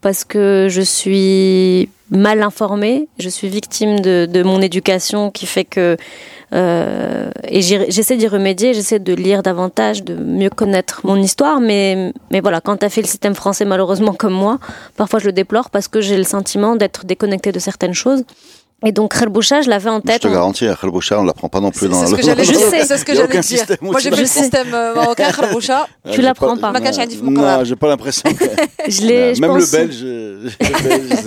Parce 0.00 0.24
que 0.24 0.66
je 0.68 0.80
suis 0.80 1.88
mal 2.10 2.42
informée, 2.42 3.08
je 3.20 3.28
suis 3.28 3.48
victime 3.48 4.00
de, 4.00 4.26
de 4.28 4.42
mon 4.42 4.60
éducation 4.60 5.30
qui 5.30 5.46
fait 5.46 5.64
que. 5.64 5.96
euh, 6.54 7.30
et 7.44 7.62
j'essaie 7.62 8.16
d'y 8.16 8.26
remédier, 8.26 8.74
j'essaie 8.74 8.98
de 8.98 9.14
lire 9.14 9.44
davantage, 9.44 10.02
de 10.02 10.16
mieux 10.16 10.50
connaître 10.50 11.02
mon 11.04 11.14
histoire, 11.14 11.60
mais, 11.60 12.12
mais 12.32 12.40
voilà, 12.40 12.60
quand 12.60 12.78
tu 12.78 12.84
as 12.84 12.88
fait 12.88 13.02
le 13.02 13.06
système 13.06 13.36
français, 13.36 13.64
malheureusement 13.64 14.12
comme 14.12 14.34
moi, 14.34 14.58
parfois 14.96 15.20
je 15.20 15.26
le 15.26 15.32
déplore 15.32 15.70
parce 15.70 15.86
que 15.86 16.00
j'ai 16.00 16.16
le 16.16 16.24
sentiment 16.24 16.74
d'être 16.74 17.06
déconnectée 17.06 17.52
de 17.52 17.60
certaines 17.60 17.94
choses. 17.94 18.24
Et 18.84 18.90
donc, 18.92 19.12
Kharboucha, 19.16 19.60
je 19.62 19.70
l'avais 19.70 19.90
en 19.90 19.98
Je 19.98 20.02
tête. 20.02 20.22
te 20.22 20.28
garantis, 20.28 20.66
à 20.66 20.74
Khalboucha, 20.74 21.18
on 21.18 21.22
ne 21.22 21.28
l'apprend 21.28 21.48
pas 21.48 21.60
non 21.60 21.70
plus 21.70 21.88
dans 21.88 22.00
c'est 22.00 22.06
ce 22.06 22.10
le- 22.12 22.16
que 22.16 22.22
j'allais 22.24 22.44
Je. 22.44 22.52
C'est 22.86 22.98
ce 22.98 23.04
que 23.04 23.14
j'allais 23.14 23.40
dire. 23.40 23.64
Moi, 23.80 24.00
j'ai 24.00 24.10
vu 24.10 24.16
le 24.16 24.22
Je 24.22 24.28
système 24.28 24.74
euh, 24.74 24.94
marocain, 24.94 25.30
Kharboucha. 25.36 25.86
Ah, 26.04 26.10
Tu 26.10 26.20
l'apprends 26.20 26.56
pas- 26.56 26.72
Non, 27.22 27.64
j'ai 27.64 27.76
pas 27.76 27.88
l'impression. 27.88 28.28
Je 28.88 28.90
je 28.90 29.40
Même 29.40 29.56
le 29.56 29.70
belge, 29.70 30.02
le 30.02 30.48
je 30.48 31.26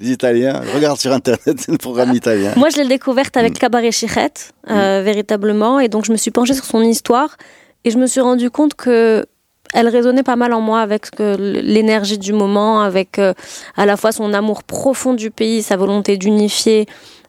les 0.00 0.10
Italiens, 0.12 0.62
regarde 0.74 0.98
sur 0.98 1.12
internet, 1.12 1.56
c'est 1.58 1.70
le 1.72 1.76
programme 1.78 2.14
italien. 2.14 2.52
Moi, 2.56 2.70
je 2.70 2.78
l'ai 2.78 2.88
découverte 2.88 3.36
avec 3.36 3.58
Cabaret 3.58 3.92
Chirette, 3.92 4.52
euh, 4.70 5.02
véritablement, 5.04 5.80
et 5.80 5.88
donc 5.88 6.06
je 6.06 6.12
me 6.12 6.16
suis 6.16 6.30
penchée 6.30 6.54
sur 6.54 6.64
son 6.64 6.80
histoire, 6.82 7.36
et 7.84 7.90
je 7.90 7.98
me 7.98 8.06
suis 8.06 8.20
rendu 8.22 8.50
compte 8.50 8.74
que 8.74 9.26
elle 9.74 9.88
résonnait 9.88 10.22
pas 10.22 10.36
mal 10.36 10.52
en 10.54 10.60
moi 10.60 10.80
avec 10.80 11.08
l'énergie 11.18 12.18
du 12.18 12.32
moment, 12.32 12.80
avec 12.80 13.18
euh, 13.18 13.34
à 13.76 13.84
la 13.84 13.96
fois 13.96 14.12
son 14.12 14.32
amour 14.32 14.62
profond 14.62 15.12
du 15.12 15.30
pays, 15.30 15.62
sa 15.62 15.76
volonté 15.76 16.16
d'unifier, 16.16 16.86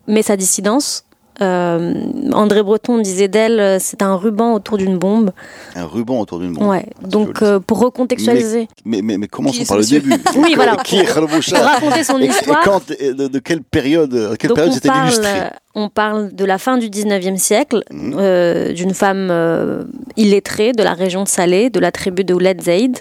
mais 0.07 0.21
sa 0.21 0.37
dissidence. 0.37 1.04
Euh, 1.41 1.93
André 2.33 2.63
Breton 2.63 2.97
disait 2.99 3.27
d'elle, 3.27 3.59
euh, 3.59 3.77
c'est 3.79 4.01
un 4.01 4.15
ruban 4.15 4.53
autour 4.53 4.77
d'une 4.77 4.97
bombe. 4.97 5.31
Un 5.75 5.85
ruban 5.85 6.19
autour 6.21 6.39
d'une 6.39 6.53
bombe. 6.53 6.67
Ouais. 6.69 6.85
Donc 7.01 7.39
joli, 7.39 7.51
euh, 7.51 7.59
pour 7.59 7.79
recontextualiser, 7.79 8.67
Mais, 8.85 9.01
mais, 9.01 9.17
mais 9.17 9.27
commençons 9.27 9.57
Qui 9.57 9.63
est 9.63 9.67
par 9.67 9.77
le 9.77 9.85
début. 9.85 10.13
Oui, 10.37 10.53
voilà. 10.55 10.77
Qui 10.77 10.97
est 10.99 11.05
Khalboucha 11.05 11.57
pour 11.57 11.65
raconter 11.65 12.03
son 12.03 12.19
et, 12.19 12.25
et 12.25 12.27
histoire. 12.29 12.61
quand, 12.63 12.91
et 12.99 13.13
de, 13.13 13.27
de 13.27 13.39
quelle 13.39 13.61
période, 13.63 14.35
quelle 14.39 14.49
Donc 14.49 14.55
période 14.57 14.71
on 14.71 14.75
c'était 14.75 14.89
illustré 14.89 15.29
on 15.77 15.89
parle 15.89 16.33
de 16.33 16.45
la 16.45 16.57
fin 16.57 16.77
du 16.77 16.87
19e 16.89 17.35
siècle, 17.37 17.83
Mhm. 17.91 18.15
euh, 18.17 18.71
d'une 18.71 18.93
femme 18.93 19.27
euh, 19.29 19.83
illettrée 20.15 20.71
de 20.71 20.81
la 20.83 20.93
région 20.93 21.23
de 21.23 21.27
Salé, 21.27 21.69
de 21.69 21.79
la 21.81 21.91
tribu 21.91 22.23
de 22.23 22.33
Ouled 22.33 22.61
Zaïd. 22.61 22.97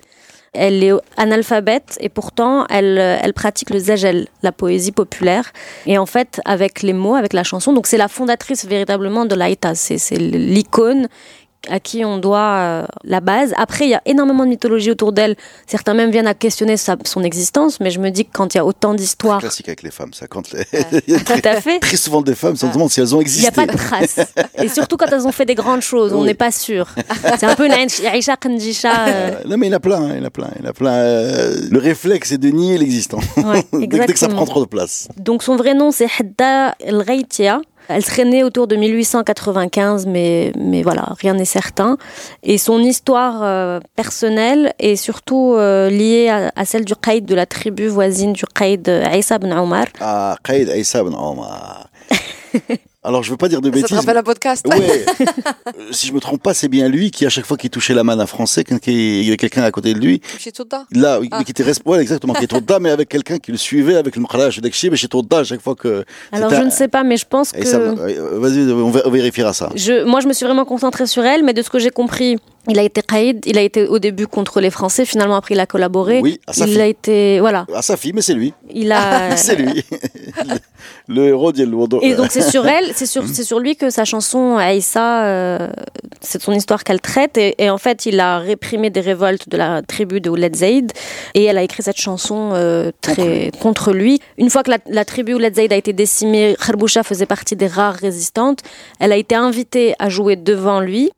Elle 0.54 0.82
est 0.82 0.92
analphabète 1.16 1.99
et 2.00 2.08
pourtant 2.08 2.66
elle, 2.68 2.99
euh, 2.99 3.18
elle 3.20 3.34
pratique 3.34 3.70
le 3.70 3.78
zajel, 3.78 4.28
la 4.42 4.52
poésie 4.52 4.92
populaire. 4.92 5.52
Et 5.87 5.99
en 5.99 6.06
fait, 6.06 6.40
avec 6.44 6.82
les 6.82 6.92
mots, 6.92 7.14
avec 7.14 7.32
la 7.32 7.44
chanson, 7.44 7.73
donc 7.73 7.87
c'est 7.87 7.96
la 7.96 8.08
fondatrice 8.08 8.64
véritablement 8.64 9.25
de 9.25 9.34
l'Aïta. 9.34 9.75
C'est 9.75 10.16
l'icône 10.16 11.08
à 11.71 11.80
qui 11.80 12.04
on 12.04 12.18
doit 12.18 12.38
euh, 12.38 12.87
la 13.04 13.21
base. 13.21 13.52
Après, 13.56 13.87
il 13.87 13.90
y 13.90 13.94
a 13.94 14.02
énormément 14.06 14.44
de 14.44 14.50
mythologie 14.50 14.90
autour 14.90 15.12
d'elle. 15.12 15.37
Certains 15.66 15.94
même 15.94 16.11
viennent 16.11 16.26
à 16.26 16.35
questionner 16.35 16.76
sa- 16.76 16.97
son 17.04 17.23
existence, 17.23 17.80
mais 17.80 17.90
je 17.90 18.00
me 18.00 18.11
dis 18.11 18.25
que 18.25 18.30
quand 18.33 18.54
il 18.54 18.59
y 18.59 18.61
a 18.61 18.64
autant 18.64 18.94
d'histoires, 18.94 19.40
Classique 19.40 19.68
avec 19.68 19.83
les 19.83 19.90
femmes, 19.90 20.12
ça. 20.12 20.26
Quand 20.26 20.50
les... 20.52 20.61
a 21.14 21.21
tout 21.21 21.49
à 21.49 21.61
fait, 21.61 21.78
très 21.80 21.97
souvent 21.97 22.23
des 22.23 22.35
femmes, 22.35 22.56
se 22.56 22.66
demande 22.66 22.90
si 22.90 23.00
elles 23.00 23.14
ont 23.14 23.21
il 23.21 23.25
n'y 23.25 23.30
existé. 23.30 23.49
a 23.49 23.52
pas 23.52 23.66
de 23.66 23.76
traces. 23.76 24.21
Et 24.62 24.68
surtout 24.68 24.97
quand 24.97 25.06
elles 25.11 25.26
ont 25.26 25.33
fait 25.33 25.47
des 25.47 25.54
grandes 25.54 25.83
choses, 25.83 26.12
on 26.12 26.25
n'est 26.25 26.35
pas 26.35 26.50
sûr. 26.50 26.88
C'est 27.38 27.44
un 27.47 27.54
peu 27.54 27.66
une 27.66 27.73
Aïcha 27.73 28.37
Kandisha. 28.37 28.90
euh, 29.09 29.14
Euh, 29.14 29.30
non 29.49 29.56
mais 29.56 29.66
il 29.66 29.71
y 29.71 29.75
en 29.75 29.76
a 29.76 29.80
plein, 29.80 30.02
hein, 30.02 30.11
il 30.12 30.18
y 30.18 30.21
en 30.23 30.25
a 30.26 30.30
plein, 30.30 30.50
il 30.59 30.62
y 30.62 30.66
en 30.66 30.71
a 30.71 30.73
plein. 30.73 30.92
Euh, 30.92 31.56
le 31.71 31.78
réflexe 31.78 32.28
c'est 32.30 32.38
de 32.38 32.49
nier 32.49 32.78
l'existant. 32.78 33.18
ouais, 33.37 33.64
dès, 33.87 33.87
dès 34.06 34.12
que 34.12 34.18
ça 34.18 34.28
prend 34.28 34.44
trop 34.44 34.61
de 34.64 34.68
place. 34.68 35.09
Donc 35.18 35.42
son 35.42 35.56
vrai 35.56 35.75
nom 35.75 35.90
c'est 35.90 36.09
Hadda 36.18 36.75
El 36.80 37.02
Ghaitia. 37.04 37.61
Elle 37.88 38.04
serait 38.04 38.24
née 38.24 38.42
autour 38.44 38.66
de 38.66 38.76
1895, 38.76 40.06
mais, 40.06 40.52
mais 40.58 40.82
voilà, 40.82 41.14
rien 41.20 41.34
n'est 41.34 41.44
certain. 41.44 41.96
Et 42.42 42.58
son 42.58 42.78
histoire 42.80 43.40
euh, 43.42 43.80
personnelle 43.96 44.72
est 44.78 44.96
surtout 44.96 45.54
euh, 45.56 45.90
liée 45.90 46.28
à, 46.28 46.50
à 46.56 46.64
celle 46.64 46.84
du 46.84 46.94
Qaïd 46.96 47.24
de 47.26 47.34
la 47.34 47.46
tribu 47.46 47.86
voisine 47.86 48.32
du 48.32 48.44
Qaïd 48.46 48.88
Aïssa 48.88 49.36
ibn 49.36 49.52
Omar. 49.52 49.86
Ah, 50.00 50.36
Qaïd 50.42 50.70
Aïssa 50.70 51.00
ibn 51.00 51.14
Omar. 51.14 51.88
Alors 53.04 53.23
je 53.23 53.30
veux 53.30 53.37
pas 53.37 53.49
dire 53.49 53.61
de 53.61 53.66
Ça 53.68 53.73
te 53.73 53.80
bêtises. 53.82 53.96
rappelle 53.99 54.16
un 54.16 54.23
podcast 54.23 54.66
Ouais. 54.66 55.04
Euh, 55.66 55.88
si 55.92 56.06
je 56.06 56.12
me 56.12 56.20
trompe 56.20 56.42
pas, 56.42 56.54
c'est 56.54 56.68
bien 56.68 56.88
lui 56.88 57.11
qui 57.11 57.25
à 57.26 57.28
chaque 57.30 57.46
fois 57.46 57.56
qu'il 57.56 57.70
touchait 57.70 57.94
la 57.94 58.04
manne 58.04 58.20
à 58.20 58.26
français, 58.26 58.64
quand 58.64 58.78
il 58.87 59.23
y 59.25 59.28
avait 59.28 59.37
quelqu'un 59.37 59.62
à 59.62 59.70
côté 59.70 59.92
de 59.94 59.99
lui, 59.99 60.20
Chez 60.38 60.52
Touta 60.52 60.84
là, 60.92 61.18
oui, 61.20 61.28
Ah. 61.32 61.42
qui 61.42 61.50
était 61.52 61.62
responsable, 61.62 62.02
exactement, 62.02 62.32
qui 62.34 62.44
était 62.44 62.54
Toda, 62.58 62.78
mais 62.78 62.90
avec 62.90 63.08
quelqu'un 63.08 63.38
qui 63.38 63.50
le 63.50 63.56
suivait 63.58 63.96
avec 63.96 64.14
le 64.16 64.23
mkhalaj 64.23 64.61
d'Ekshi, 64.61 64.90
mais 64.90 64.96
chez 64.96 65.08
Toda 65.08 65.38
à 65.38 65.44
chaque 65.44 65.61
fois 65.62 65.75
que. 65.75 66.04
Alors 66.32 66.50
je 66.50 66.56
un- 66.56 66.64
ne 66.66 66.70
sais 66.70 66.88
pas, 66.88 67.02
mais 67.02 67.16
je 67.16 67.25
pense 67.26 67.52
Et 67.54 67.64
ça, 67.64 67.78
que... 67.78 68.37
vas-y, 68.38 68.70
on 68.73 68.90
vérifiera 69.11 69.52
ça. 69.52 69.70
Je, 69.75 70.04
moi, 70.04 70.20
je 70.20 70.28
me 70.28 70.32
suis 70.32 70.44
vraiment 70.46 70.64
concentrée 70.64 71.06
sur 71.06 71.25
elle, 71.25 71.42
mais 71.44 71.52
de 71.54 71.62
ce 71.62 71.70
que 71.70 71.78
j'ai 71.78 71.90
compris, 71.90 72.37
il 72.68 72.79
a 72.79 72.83
été 72.83 73.03
Qaïd, 73.03 73.44
il 73.46 73.59
a 73.59 73.62
été 73.62 73.87
au 73.87 73.98
début 73.98 74.27
contre 74.27 74.61
les 74.61 74.70
Français, 74.70 75.05
finalement 75.05 75.37
après 75.37 75.55
il 75.55 75.61
a 75.61 75.66
collaboré. 75.66 76.20
Oui, 76.22 76.40
à 76.46 76.53
sa 76.53 76.66
il 76.66 76.72
fille. 76.72 76.81
a 76.81 76.87
été, 76.87 77.40
voilà, 77.40 77.66
À 77.74 77.83
sa 77.83 77.96
fille, 77.96 78.12
mais 78.14 78.22
c'est 78.22 78.35
lui. 78.35 78.55
il 78.72 78.90
a. 78.92 79.37
c'est 79.37 79.57
lui. 79.57 79.85
le, 80.46 80.55
le 81.09 81.29
héros 81.29 81.53
Wodo. 81.53 82.00
Et 82.03 82.14
donc 82.14 82.29
c'est 82.31 82.42
sur 82.42 82.66
elle, 82.66 82.92
c'est 82.94 83.07
sur, 83.07 83.27
c'est 83.29 83.44
sur 83.44 83.59
lui 83.61 83.77
que 83.77 83.90
sa 83.90 84.05
chanson 84.05 84.57
Aïssa, 84.57 85.24
euh, 85.27 85.68
c'est 86.20 86.40
son 86.40 86.53
histoire 86.53 86.85
qu'elle 86.85 87.00
traite. 87.00 87.37
Et, 87.37 87.55
et 87.59 87.68
en 87.70 87.79
fait, 87.79 88.07
il 88.07 88.18
a 88.20 88.38
réprimé 88.38 88.90
des 88.90 89.00
révoltes 89.00 89.48
de 89.48 89.57
la 89.57 89.83
tribu 89.83 90.20
de 90.20 90.31
Ouled 90.31 90.57
Zaïd. 90.57 90.92
Et 91.35 91.44
elle 91.44 91.59
a 91.59 91.62
écrit 91.62 91.83
cette 91.83 92.00
chanson 92.00 92.50
euh, 92.55 92.90
très 93.00 93.50
contre 93.61 93.92
lui. 93.92 94.20
Une 94.38 94.48
fois 94.50 94.62
que 94.62 94.70
la, 94.70 94.79
la 94.88 95.05
tribu 95.05 95.35
Ouled 95.35 95.55
Zaïd 95.55 95.72
a 95.72 95.77
été 95.77 95.92
décimée, 95.92 96.57
Kharboucha 96.64 97.03
faisait 97.03 97.27
partie 97.27 97.57
des 97.57 97.66
rares 97.66 97.94
résistantes. 97.94 98.61
Elle 99.00 99.12
a 99.12 99.16
été 99.16 99.35
invitée 99.35 99.94
à 99.98 100.09
jouer 100.09 100.37
devant 100.37 100.81
lui. 100.81 101.11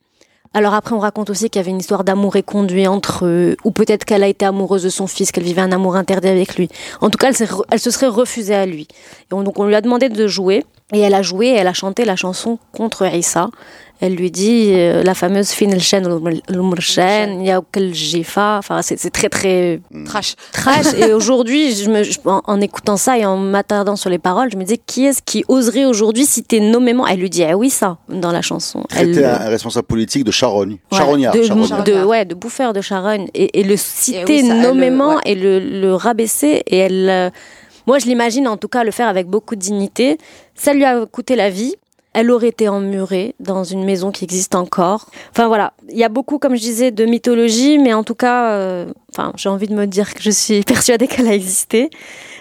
Alors 0.56 0.72
après, 0.72 0.94
on 0.94 0.98
raconte 1.00 1.28
aussi 1.28 1.50
qu'il 1.50 1.60
y 1.60 1.62
avait 1.62 1.70
une 1.70 1.80
histoire 1.80 2.02
d'amour 2.02 2.34
éconduit 2.36 2.86
entre 2.86 3.26
eux, 3.26 3.58
ou 3.64 3.72
peut-être 3.72 4.06
qu'elle 4.06 4.22
a 4.22 4.26
été 4.26 4.46
amoureuse 4.46 4.84
de 4.84 4.88
son 4.88 5.06
fils, 5.06 5.30
qu'elle 5.30 5.44
vivait 5.44 5.60
un 5.60 5.70
amour 5.70 5.96
interdit 5.96 6.28
avec 6.28 6.56
lui. 6.56 6.70
En 7.02 7.10
tout 7.10 7.18
cas, 7.18 7.30
elle, 7.70 7.78
se 7.78 7.90
serait 7.90 8.06
refusée 8.06 8.54
à 8.54 8.64
lui. 8.64 8.88
Et 9.30 9.34
on- 9.34 9.42
donc 9.42 9.58
on 9.58 9.66
lui 9.66 9.74
a 9.74 9.82
demandé 9.82 10.08
de 10.08 10.26
jouer, 10.26 10.64
et 10.94 11.00
elle 11.00 11.12
a 11.12 11.20
joué, 11.20 11.48
et 11.48 11.56
elle 11.56 11.66
a 11.66 11.74
chanté 11.74 12.06
la 12.06 12.16
chanson 12.16 12.58
contre 12.72 13.04
Issa. 13.04 13.50
Elle 14.00 14.14
lui 14.14 14.30
dit 14.30 14.72
euh, 14.74 15.02
la 15.02 15.14
fameuse 15.14 15.50
fin 15.50 15.70
el 15.70 15.80
shen 15.80 16.06
l'umrshen, 16.50 17.40
il 17.40 17.46
y 17.46 17.50
a 17.50 17.60
quel 17.72 17.94
jifa. 17.94 18.56
Enfin, 18.58 18.82
c'est 18.82 18.98
c'est 18.98 19.10
très 19.10 19.28
très 19.28 19.80
Trash. 20.04 20.34
trash. 20.52 20.86
et 20.98 21.12
aujourd'hui, 21.12 21.74
je 21.74 21.88
me, 21.90 22.02
je- 22.02 22.18
en, 22.26 22.42
en 22.44 22.60
écoutant 22.60 22.96
ça 22.96 23.18
et 23.18 23.24
en 23.24 23.36
m'attardant 23.36 23.96
sur 23.96 24.10
les 24.10 24.18
paroles, 24.18 24.50
je 24.52 24.56
me 24.56 24.64
disais 24.64 24.78
qui 24.84 25.06
est-ce 25.06 25.22
qui 25.22 25.44
oserait 25.48 25.84
aujourd'hui 25.86 26.26
citer 26.26 26.60
nommément? 26.60 27.06
Elle 27.06 27.20
lui 27.20 27.30
dit 27.30 27.44
ah 27.44 27.56
oui 27.56 27.70
ça 27.70 27.98
dans 28.08 28.32
la 28.32 28.42
chanson. 28.42 28.84
Elle, 28.94 29.14
C'était 29.14 29.26
un, 29.26 29.36
responsable 29.48 29.86
politique 29.86 30.24
de 30.24 30.30
Charogne. 30.30 30.76
Ouais, 30.92 30.98
Charognard. 30.98 31.34
de, 31.34 31.42
Charognard. 31.42 31.84
de, 31.84 32.04
ouais, 32.04 32.24
de 32.24 32.34
bouffeur 32.34 32.72
de 32.72 32.80
charogne 32.80 33.28
et, 33.34 33.60
et 33.60 33.62
le 33.64 33.76
citer 33.76 34.24
oui, 34.28 34.40
ça, 34.46 34.54
elle, 34.54 34.60
nommément 34.62 35.14
ouais. 35.16 35.22
et 35.24 35.34
le, 35.34 35.58
le 35.58 35.94
rabaisser 35.94 36.62
et 36.66 36.76
elle 36.76 37.08
euh, 37.08 37.30
moi 37.86 37.98
je 37.98 38.06
l'imagine 38.06 38.46
en 38.48 38.56
tout 38.56 38.68
cas 38.68 38.84
le 38.84 38.90
faire 38.90 39.08
avec 39.08 39.26
beaucoup 39.26 39.54
de 39.56 39.60
dignité 39.60 40.18
ça 40.54 40.74
lui 40.74 40.84
a 40.84 41.04
coûté 41.06 41.36
la 41.36 41.50
vie 41.50 41.74
elle 42.18 42.30
aurait 42.30 42.48
été 42.48 42.68
emmurée 42.68 43.34
dans 43.40 43.62
une 43.62 43.84
maison 43.84 44.10
qui 44.10 44.24
existe 44.24 44.54
encore. 44.54 45.06
Enfin 45.30 45.46
voilà, 45.48 45.72
il 45.90 45.98
y 45.98 46.04
a 46.04 46.08
beaucoup, 46.08 46.38
comme 46.38 46.56
je 46.56 46.60
disais, 46.62 46.90
de 46.90 47.04
mythologie, 47.04 47.78
mais 47.78 47.92
en 47.92 48.02
tout 48.04 48.14
cas, 48.14 48.50
euh, 48.52 48.86
enfin, 49.12 49.32
j'ai 49.36 49.48
envie 49.50 49.68
de 49.68 49.74
me 49.74 49.86
dire 49.86 50.14
que 50.14 50.22
je 50.22 50.30
suis 50.30 50.62
persuadée 50.66 51.06
qu'elle 51.08 51.28
a 51.28 51.34
existé. 51.34 51.90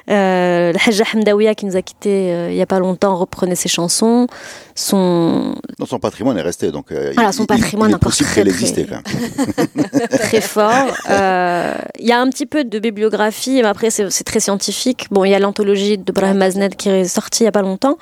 Euh, 0.09 0.71
Hajja 0.85 1.03
Hamdawiya 1.15 1.55
qui 1.55 1.65
nous 1.65 1.75
a 1.75 1.81
quittés 1.81 2.31
euh, 2.31 2.51
il 2.51 2.55
y 2.55 2.61
a 2.61 2.67
pas 2.67 2.77
longtemps 2.77 3.15
reprenait 3.15 3.55
ses 3.55 3.69
chansons. 3.69 4.27
Son 4.75 5.55
Non, 5.79 5.85
son 5.87 5.99
patrimoine 5.99 6.37
est 6.37 6.41
resté. 6.43 6.71
Donc, 6.71 6.91
euh, 6.91 7.11
Voilà, 7.15 7.29
il- 7.29 7.33
son 7.33 7.43
il- 7.43 7.47
patrimoine 7.47 7.89
il 7.89 7.93
est 7.93 7.95
encore 7.95 8.11
très, 8.15 8.23
très- 8.23 8.41
existait 8.41 8.85
quand 8.85 9.01
même. 9.03 9.77
très 10.09 10.41
fort. 10.41 10.95
Il 11.09 12.05
y 12.07 12.11
a 12.11 12.19
un 12.21 12.29
petit 12.29 12.45
peu 12.45 12.63
de 12.63 12.79
bibliographie, 12.79 13.61
mais 13.61 13.67
après 13.67 13.89
c'est 13.89 14.23
très 14.23 14.39
scientifique. 14.39 15.07
Bon, 15.11 15.23
il 15.25 15.31
y 15.31 15.35
a 15.35 15.39
l'anthologie 15.39 15.97
de 15.97 16.11
Brahim 16.11 16.37
Mazned 16.37 16.75
qui 16.75 16.89
est 16.89 17.05
sortie 17.05 17.43
il 17.43 17.45
y 17.45 17.49
a 17.49 17.51
pas 17.51 17.61
longtemps, 17.63 17.97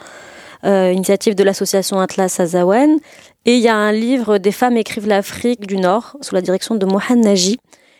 initiative 0.63 1.36
de 1.36 1.43
l'association 1.43 1.99
Atlas 1.99 2.39
Azawan. 2.39 2.97
Et 3.45 3.56
il 3.56 3.62
y 3.62 3.67
a 3.67 3.76
un 3.76 3.91
livre 3.91 4.38
Des 4.38 4.52
femmes 4.52 4.78
écrivent 4.78 5.08
l'Afrique 5.08 5.67
du 5.67 5.78
Nord 5.78 6.15
sous 6.21 6.36
la 6.36 6.41
direction 6.41 6.76
de 6.76 6.86
Mohamed 6.86 7.26
Naji. 7.26 7.60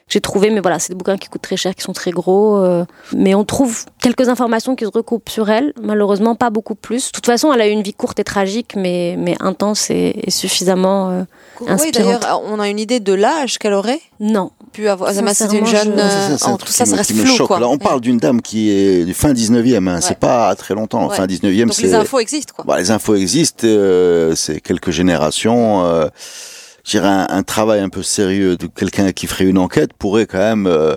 J'ai 0.10 0.22
trouvé, 0.22 0.50
mais 0.52 0.60
voilà, 0.60 0.78
c'est 0.80 0.89
des 0.89 0.96
bouquins 0.98 1.18
qui 1.18 1.28
coûtent 1.30 1.42
très 1.42 1.58
cher, 1.58 1.74
qui 1.74 1.82
sont 1.82 1.94
très 1.94 2.12
gros. 2.12 2.58
euh, 2.58 2.86
mais 3.16 3.34
on 3.36 3.44
trouve 3.46 3.86
quelques 4.02 4.28
informations 4.30 4.76
qui 4.76 4.86
se 4.86 4.89
recoupent 4.94 5.30
sur 5.30 5.50
elle. 5.50 5.74
Malheureusement, 5.82 6.36
pas 6.36 6.50
beaucoup 6.50 6.76
plus. 6.76 7.08
De 7.08 7.12
toute 7.12 7.26
façon, 7.26 7.52
elle 7.54 7.62
a 7.62 7.68
eu 7.68 7.72
une 7.72 7.82
vie 7.82 7.94
courte 7.94 8.20
et 8.20 8.24
tragique, 8.24 8.74
mais, 8.76 9.16
mais 9.18 9.36
intense 9.39 9.89
et, 9.89 10.13
et 10.24 10.30
suffisamment. 10.30 11.10
euh, 11.10 11.22
Oui, 11.62 11.68
Inspirante. 11.70 11.94
d'ailleurs, 12.22 12.42
on 12.46 12.60
a 12.60 12.68
une 12.70 12.80
idée 12.80 13.00
de 13.00 13.13
l'âge 13.13 13.58
qu'elle 13.58 13.74
aurait 13.74 14.02
Non, 14.20 14.52
pu 14.74 14.88
avoir. 14.89 15.13
Zama, 15.13 15.34
C'était 15.34 15.58
une 15.58 15.66
jeune. 15.66 15.94
je- 15.96 16.02
euh, 16.02 16.10
Ça, 16.30 16.38
c'est 16.38 16.46
en 16.46 16.58
truc 16.58 16.68
tout 16.68 16.74
ça, 16.74 16.86
ça 16.86 16.96
reste 16.98 17.12
qui 17.12 17.18
me 17.20 17.26
flou, 17.26 17.36
choque. 17.38 17.48
quoi. 17.48 17.60
Là, 17.60 17.70
on 17.70 17.78
parle 17.78 18.02
d'une 18.02 18.18
dame 18.18 18.42
qui 18.42 18.70
est 18.72 19.06
du 19.06 19.13
fin 19.13 19.34
19e. 19.34 19.88
hein. 19.88 19.96
Ouais. 19.96 20.02
C'est 20.02 20.20
pas 20.20 20.54
très 20.56 20.76
longtemps. 20.76 21.08
Ouais. 21.10 21.16
Fin 21.16 21.26
19e, 21.28 21.66
Donc 21.68 21.74
c'est. 21.76 21.84
les 21.84 21.94
infos 21.96 22.20
existent, 22.20 22.54
quoi. 22.56 22.66
Bah, 22.68 22.78
les 22.78 22.92
infos 22.92 23.16
existent. 23.16 23.66
euh, 23.66 24.36
c'est 24.36 24.60
quelques 24.62 24.92
générations. 24.92 25.82
Je 26.84 26.91
dirais, 26.91 27.08
un, 27.08 27.28
un 27.30 27.43
travail 27.43 27.80
un 27.80 27.88
peu 27.89 28.04
sérieux 28.04 28.58
de 28.58 28.67
quelqu'un 28.67 29.12
qui 29.13 29.26
ferait 29.28 29.46
une 29.46 29.58
enquête 29.58 29.93
pourrait 29.93 30.26
quand 30.26 30.38
même. 30.39 30.67
euh, 30.67 30.96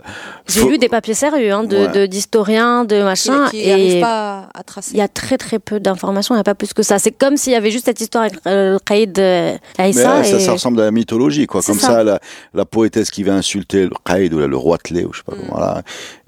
J'ai 0.48 0.60
faut- 0.60 0.68
lu 0.68 0.78
des 0.78 0.88
papiers 0.88 1.14
sérieux, 1.14 1.52
hein, 1.52 1.62
de 1.64 1.76
Ouais. 1.76 1.88
de- 1.88 2.06
d'historiens, 2.06 2.84
de, 2.84 2.96
Qui, 2.96 3.02
machin, 3.04 3.48
qui 3.50 3.68
n'arrive 3.68 3.96
et 3.96 4.00
pas 4.00 4.48
à 4.52 4.62
tracer. 4.64 4.90
il 4.94 4.98
y 4.98 5.00
a 5.00 5.06
très 5.08 5.38
très 5.38 5.58
peu 5.60 5.78
d'informations, 5.78 6.34
il 6.34 6.38
n'y 6.38 6.40
a 6.40 6.44
pas 6.44 6.54
plus 6.56 6.72
que 6.72 6.82
ça. 6.82 6.98
C'est 6.98 7.12
comme 7.12 7.36
s'il 7.36 7.52
y 7.52 7.56
avait 7.56 7.70
juste 7.70 7.84
cette 7.84 8.00
histoire 8.00 8.24
avec 8.24 8.38
euh, 8.48 8.78
Qaïd 8.84 9.16
euh, 9.18 9.56
Mais 9.78 9.84
Aïssa. 9.84 10.16
ouais, 10.18 10.24
ça, 10.24 10.36
et... 10.36 10.40
ça 10.40 10.52
ressemble 10.52 10.80
à 10.80 10.84
la 10.84 10.90
mythologie, 10.90 11.46
quoi. 11.46 11.62
Comme 11.62 11.78
ça. 11.78 11.86
ça, 11.86 12.04
la, 12.04 12.18
la 12.52 12.64
poétesse 12.64 13.10
qui 13.10 13.22
va 13.22 13.34
insulter 13.34 13.84
le 13.84 13.90
Qaïd 14.04 14.34
ou 14.34 14.38
le 14.38 14.56
roi 14.56 14.78
Tlé, 14.78 15.04
ou 15.04 15.12
je 15.12 15.18
sais 15.18 15.24
pas 15.24 15.34
Mm. 15.36 15.40
comment, 15.48 15.60
là, 15.60 15.82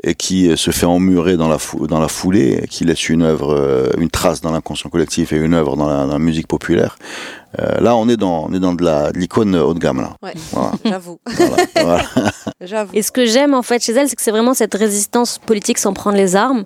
et 0.04 0.14
qui 0.14 0.48
euh, 0.48 0.56
se 0.56 0.70
fait 0.70 0.86
emmurer 0.86 1.36
dans 1.36 1.48
la, 1.48 1.58
fou- 1.58 1.86
dans 1.88 1.98
la 2.00 2.08
foulée, 2.08 2.60
et 2.62 2.68
qui 2.68 2.84
laisse 2.84 3.08
une 3.08 3.22
œuvre, 3.22 3.54
euh, 3.54 3.88
une 3.98 4.10
trace 4.10 4.40
dans 4.40 4.52
l'inconscient 4.52 4.88
collectif 4.90 5.32
et 5.32 5.36
une 5.36 5.54
œuvre 5.54 5.76
dans 5.76 5.88
la, 5.88 6.06
dans 6.06 6.12
la 6.12 6.18
musique 6.20 6.46
populaire. 6.46 6.96
Euh, 7.58 7.80
là, 7.80 7.96
on 7.96 8.08
est 8.08 8.16
dans, 8.16 8.46
on 8.48 8.52
est 8.52 8.60
dans 8.60 8.74
de 8.74 8.84
la, 8.84 9.10
de 9.10 9.18
l'icône 9.18 9.54
haut 9.56 9.72
de 9.74 9.78
gamme, 9.78 10.00
là. 10.00 10.14
Ouais, 10.22 10.34
Voilà. 10.52 10.72
j'avoue. 10.84 11.18
Voilà, 11.26 11.56
voilà. 11.80 12.04
J'avoue. 12.60 12.90
Et 12.92 13.02
ce 13.02 13.10
que 13.12 13.24
j'aime 13.24 13.54
en 13.54 13.62
fait 13.62 13.82
chez 13.82 13.92
elle, 13.92 14.08
c'est 14.08 14.16
que 14.16 14.22
c'est 14.22 14.32
vraiment 14.32 14.52
cette 14.54 14.74
résistance 14.74 15.38
politique 15.38 15.78
sans 15.78 15.92
prendre 15.94 16.16
les 16.16 16.34
armes 16.36 16.64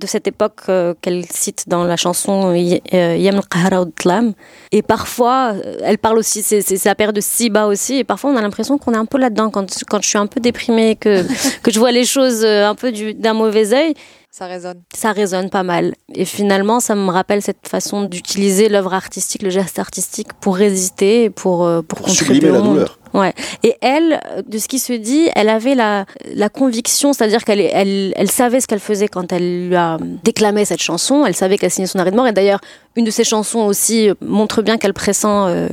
de 0.00 0.06
cette 0.06 0.26
époque 0.26 0.60
euh, 0.70 0.94
qu'elle 1.02 1.26
cite 1.30 1.64
dans 1.68 1.84
la 1.84 1.96
chanson 1.96 2.54
euh, 2.54 3.16
Yam 3.16 3.36
al-Qahara 3.36 3.84
Tlam. 3.98 4.32
Et 4.72 4.80
parfois, 4.80 5.52
elle 5.82 5.98
parle 5.98 6.16
aussi, 6.16 6.42
c'est 6.42 6.84
la 6.86 6.94
période 6.94 7.14
de 7.14 7.20
Siba 7.20 7.66
aussi, 7.66 7.96
et 7.98 8.04
parfois 8.04 8.30
on 8.30 8.36
a 8.36 8.40
l'impression 8.40 8.78
qu'on 8.78 8.94
est 8.94 8.96
un 8.96 9.04
peu 9.04 9.18
là-dedans. 9.18 9.50
Quand, 9.50 9.66
quand 9.88 10.00
je 10.02 10.08
suis 10.08 10.18
un 10.18 10.26
peu 10.28 10.40
déprimée, 10.40 10.96
que, 10.96 11.24
que 11.62 11.70
je 11.70 11.78
vois 11.78 11.92
les 11.92 12.04
choses 12.06 12.42
un 12.44 12.74
peu 12.74 12.90
du- 12.90 13.12
d'un 13.14 13.34
mauvais 13.34 13.74
œil, 13.74 13.92
Ça 14.34 14.46
résonne. 14.46 14.80
ça 14.96 15.12
résonne 15.12 15.50
pas 15.50 15.62
mal. 15.62 15.92
Et 16.14 16.24
finalement, 16.24 16.80
ça 16.80 16.94
me 16.94 17.10
rappelle 17.10 17.42
cette 17.42 17.68
façon 17.68 18.04
d'utiliser 18.04 18.70
l'œuvre 18.70 18.94
artistique, 18.94 19.42
le 19.42 19.50
geste 19.50 19.78
artistique 19.78 20.28
pour 20.40 20.56
résister, 20.56 21.24
et 21.24 21.30
pour, 21.30 21.66
euh, 21.66 21.82
pour, 21.82 21.98
Pour 21.98 22.06
contribuer 22.06 22.48
au 22.48 22.54
la 22.54 22.58
monde. 22.60 22.68
douleur. 22.76 22.98
Ouais. 23.12 23.34
Et 23.62 23.76
elle, 23.82 24.18
euh, 24.30 24.40
de 24.46 24.56
ce 24.56 24.68
qui 24.68 24.78
se 24.78 24.94
dit, 24.94 25.28
elle 25.36 25.50
avait 25.50 25.74
la, 25.74 26.06
la 26.34 26.48
conviction, 26.48 27.12
c'est-à-dire 27.12 27.44
qu'elle 27.44 27.60
elle, 27.60 28.14
elle 28.16 28.30
savait 28.30 28.62
ce 28.62 28.66
qu'elle 28.66 28.80
faisait 28.80 29.06
quand 29.08 29.30
elle 29.34 29.68
lui 29.68 29.76
a 29.76 29.98
déclamé 30.24 30.64
cette 30.64 30.80
chanson. 30.80 31.26
Elle 31.26 31.36
savait 31.36 31.58
qu'elle 31.58 31.70
signait 31.70 31.86
son 31.86 31.98
arrêt 31.98 32.10
de 32.10 32.16
mort. 32.16 32.26
Et 32.26 32.32
d'ailleurs, 32.32 32.60
une 32.96 33.04
de 33.04 33.10
ses 33.10 33.24
chansons 33.24 33.58
aussi 33.60 34.08
euh, 34.08 34.14
montre 34.22 34.62
bien 34.62 34.78
qu'elle 34.78 34.94
pressent 34.94 35.26
euh, 35.26 35.68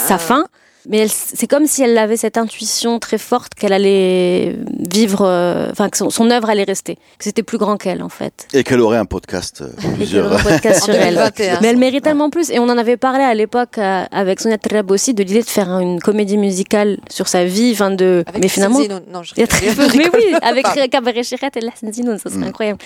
sa 0.00 0.14
un- 0.14 0.18
fin. 0.18 0.46
Mais 0.88 1.08
c'est 1.08 1.46
comme 1.46 1.66
si 1.66 1.82
elle 1.82 1.96
avait 1.96 2.16
cette 2.18 2.36
intuition 2.36 2.98
très 2.98 3.16
forte 3.18 3.54
qu'elle 3.54 3.72
allait 3.72 4.56
vivre, 4.92 5.22
euh, 5.26 5.68
enfin 5.70 5.88
que 5.88 5.96
son, 5.96 6.10
son 6.10 6.30
œuvre 6.30 6.50
allait 6.50 6.64
rester, 6.64 6.96
que 7.18 7.24
c'était 7.24 7.42
plus 7.42 7.56
grand 7.56 7.76
qu'elle 7.78 8.02
en 8.02 8.08
fait. 8.10 8.46
Et 8.52 8.64
qu'elle 8.64 8.80
aurait 8.80 8.98
un 8.98 9.06
podcast, 9.06 9.62
euh, 9.62 9.68
Et 9.82 9.94
plusieurs. 9.94 10.26
aurait 10.26 10.40
un 10.40 10.44
podcast 10.44 10.84
sur 10.84 10.94
elle. 10.94 11.14
2021. 11.14 11.60
Mais 11.62 11.68
elle 11.68 11.78
mérite 11.78 12.04
tellement 12.04 12.28
plus. 12.28 12.50
Et 12.50 12.58
on 12.58 12.64
en 12.64 12.76
avait 12.76 12.96
parlé 12.98 13.24
à 13.24 13.32
l'époque 13.34 13.78
euh, 13.78 14.04
avec 14.12 14.40
Sonia 14.40 14.58
Treb 14.58 14.90
aussi 14.90 15.14
de 15.14 15.22
l'idée 15.22 15.42
de 15.42 15.48
faire 15.48 15.70
une 15.78 16.00
comédie 16.00 16.36
musicale 16.36 16.98
sur 17.10 17.28
sa 17.28 17.44
vie. 17.46 17.70
Enfin 17.72 17.90
de... 17.90 18.22
Avec 18.26 18.42
Mais 18.42 18.48
finalement. 18.48 18.80
Non, 19.10 19.22
je 19.22 19.32
il 19.36 19.40
y 19.40 19.44
a 19.44 19.46
très 19.46 19.68
peu. 19.74 19.86
Mais 19.96 20.08
oui, 20.12 20.34
avec 20.42 20.66
Cabaret 20.90 21.22
Chiret 21.22 21.50
et 21.56 21.60
Lahsen 21.60 21.92
Zinoun, 21.92 22.18
ça 22.18 22.28
serait 22.28 22.40
Mm. 22.40 22.48
incroyable. 22.48 22.78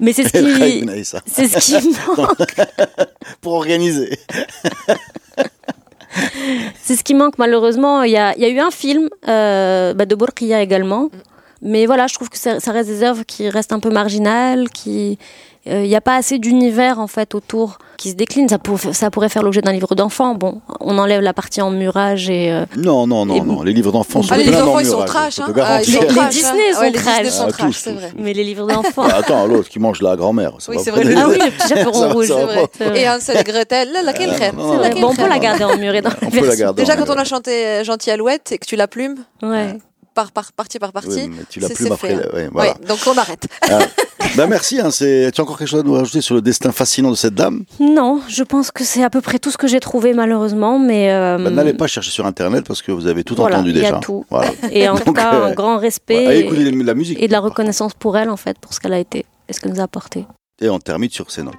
Mais 0.00 0.12
c'est 0.12 0.24
ce 0.28 0.30
qui, 0.32 0.84
c'est 1.26 1.48
ce 1.48 1.58
qui 1.80 1.88
manque. 2.16 2.54
Pour 3.40 3.54
organiser. 3.54 4.18
C'est 6.88 6.96
ce 6.96 7.04
qui 7.04 7.12
manque 7.12 7.36
malheureusement. 7.36 8.02
Il 8.02 8.12
y 8.12 8.16
a, 8.16 8.34
il 8.36 8.40
y 8.40 8.46
a 8.46 8.48
eu 8.48 8.60
un 8.60 8.70
film 8.70 9.10
euh, 9.28 9.92
bah, 9.92 10.06
de 10.06 10.14
Bourkia 10.14 10.62
également. 10.62 11.10
Mais 11.60 11.84
voilà, 11.84 12.06
je 12.06 12.14
trouve 12.14 12.30
que 12.30 12.38
ça, 12.38 12.60
ça 12.60 12.72
reste 12.72 12.88
des 12.88 13.02
œuvres 13.02 13.24
qui 13.26 13.50
restent 13.50 13.74
un 13.74 13.78
peu 13.78 13.90
marginales, 13.90 14.70
qui 14.70 15.18
euh, 15.68 15.82
il 15.84 15.88
n'y 15.88 15.96
a 15.96 16.00
pas 16.00 16.16
assez 16.16 16.38
d'univers 16.38 16.98
en 16.98 17.06
fait 17.06 17.34
autour 17.34 17.78
qui 17.96 18.10
se 18.10 18.14
décline. 18.14 18.48
Ça, 18.48 18.58
pour- 18.58 18.78
ça 18.78 19.10
pourrait 19.10 19.28
faire 19.28 19.42
l'objet 19.42 19.60
d'un 19.60 19.72
livre 19.72 19.94
d'enfant. 19.94 20.34
Bon, 20.34 20.60
on 20.80 20.98
enlève 20.98 21.20
la 21.20 21.32
partie 21.32 21.60
emmurage 21.60 22.30
et 22.30 22.52
euh, 22.52 22.64
Non, 22.76 23.06
non, 23.06 23.26
non, 23.26 23.34
Et- 23.36 23.40
non. 23.40 23.62
Les 23.62 23.72
livres 23.72 23.90
d'enfants 23.92 24.22
sont 24.22 24.32
Ah, 24.32 24.36
les 24.38 24.54
enfants, 24.54 24.78
ils 24.80 24.86
sont 24.86 25.04
trash. 25.04 25.38
Hein. 25.40 25.44
Ah, 25.48 25.82
ils 25.82 25.92
garantir. 25.92 26.00
sont 26.14 26.22
Les 26.22 26.28
Disney 26.28 26.62
hein. 26.70 26.74
sont 26.74 26.80
Ouais, 26.80 26.90
les 26.90 26.98
trash. 26.98 27.14
Disney 27.22 27.30
sont 27.30 27.44
Ah, 27.48 27.52
trash, 27.52 27.76
c'est 27.76 27.92
vrai. 27.92 28.12
mais 28.16 28.32
les 28.32 28.44
livres 28.44 28.66
d'enfants. 28.66 29.02
Ah, 29.10 29.16
Attends, 29.18 29.46
l'autre 29.46 29.68
qui 29.68 29.78
mange 29.80 30.00
la 30.02 30.14
grand-mère. 30.16 30.52
ça 30.58 30.70
Oui, 30.70 30.76
va 30.76 30.82
c'est 30.84 30.90
vrai. 30.90 31.02
ah 31.16 31.26
oui, 31.28 31.38
le 31.44 31.50
petit 31.50 31.68
chaperon 31.68 32.12
rouge. 32.12 32.32
Et 32.94 33.08
Hansel 33.08 33.38
et 33.40 33.44
Gretel, 33.44 33.92
là, 33.92 34.02
laquelle 34.02 34.30
Euh, 34.30 34.34
crème 34.34 34.56
Bon, 34.56 35.08
on 35.10 35.14
peut 35.14 35.28
la 35.28 35.38
garder 35.38 35.64
version. 36.46 36.64
garder. 36.64 36.82
Déjà, 36.82 36.94
en 36.94 36.96
quand 37.04 37.10
on 37.12 37.18
a 37.18 37.24
chanté 37.24 37.66
euh, 37.66 37.84
Gentil 37.84 38.10
Alouette 38.10 38.52
et 38.52 38.58
que 38.58 38.66
tu 38.66 38.76
la 38.76 38.86
plumes, 38.88 39.16
Ouais. 39.42 39.76
Par, 40.18 40.32
par, 40.32 40.52
partie 40.52 40.80
par 40.80 40.92
partie, 40.92 41.30
Oui, 41.30 41.30
tu 41.48 41.60
l'as 41.60 41.68
plus 41.68 41.86
fait, 41.96 42.14
hein. 42.14 42.22
ouais, 42.34 42.48
voilà. 42.50 42.72
Ouais, 42.72 42.86
donc 42.88 42.98
on 43.06 43.16
arrête. 43.16 43.46
Ah. 43.70 43.78
Ben 44.36 44.48
merci. 44.48 44.80
Hein, 44.80 44.90
c'est- 44.90 45.30
tu 45.32 45.40
as 45.40 45.44
encore 45.44 45.56
quelque 45.56 45.68
chose 45.68 45.80
à 45.80 45.82
nous 45.84 45.94
rajouter 45.94 46.20
sur 46.20 46.34
le 46.34 46.42
destin 46.42 46.72
fascinant 46.72 47.10
de 47.10 47.14
cette 47.14 47.34
dame? 47.34 47.64
Non, 47.78 48.20
je 48.28 48.42
pense 48.42 48.72
que 48.72 48.82
c'est 48.82 49.02
à 49.04 49.10
peu 49.10 49.20
près 49.20 49.38
tout 49.38 49.50
ce 49.52 49.56
que 49.56 49.68
j'ai 49.68 49.78
trouvé 49.78 50.12
malheureusement, 50.12 50.78
mais 50.80 51.12
euh, 51.12 51.38
Ben, 51.38 51.54
N'allez 51.54 51.72
pas 51.72 51.86
chercher 51.86 52.10
sur 52.10 52.26
Internet 52.26 52.64
parce 52.66 52.82
que 52.82 52.90
vous 52.90 53.06
avez 53.06 53.22
tout 53.22 53.36
Voilà, 53.36 53.56
entendu 53.58 53.70
il 53.70 53.76
y 53.76 53.80
a 53.80 53.82
déjà. 53.90 54.00
tout. 54.00 54.26
Voilà. 54.28 54.50
et 54.72 54.88
en 54.88 54.98
tout 54.98 55.12
cas 55.12 55.34
euh, 55.34 55.46
un 55.46 55.52
grand 55.54 55.78
respect 55.78 56.40
et, 56.40 56.72
la 56.82 56.94
musique. 56.94 57.22
et 57.22 57.28
de 57.28 57.32
la 57.32 57.40
reconnaissance 57.40 57.94
pour 57.94 58.16
elle 58.18 58.28
en 58.28 58.36
fait, 58.36 58.58
pour 58.58 58.74
ce 58.74 58.80
qu'elle 58.80 58.92
a 58.92 58.98
été 58.98 59.24
et 59.48 59.52
ce 59.52 59.60
qu'elle 59.60 59.72
nous 59.72 59.80
a 59.80 59.84
apporté. 59.84 60.26
Et 60.60 60.68
on 60.68 60.80
termine 60.80 61.10
sur 61.10 61.30
ces 61.30 61.44
notes. 61.44 61.54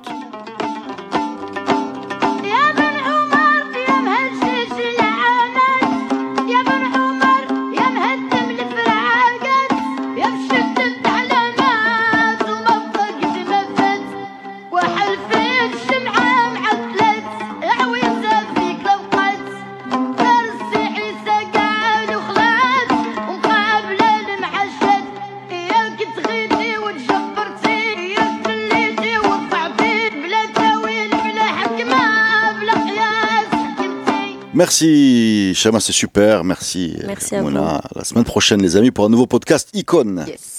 Merci, 34.60 35.54
Chama, 35.56 35.80
c'est 35.80 35.93
super. 35.93 36.43
Merci, 36.43 36.98
Merci 37.08 37.34
à. 37.36 37.82
La 37.95 38.04
semaine 38.04 38.26
prochaine, 38.26 38.62
les 38.62 38.76
amis, 38.76 38.91
pour 38.91 39.06
un 39.06 39.10
nouveau 39.10 39.26
podcast 39.26 39.69
Icône. 39.72 40.26
Yes. 40.28 40.59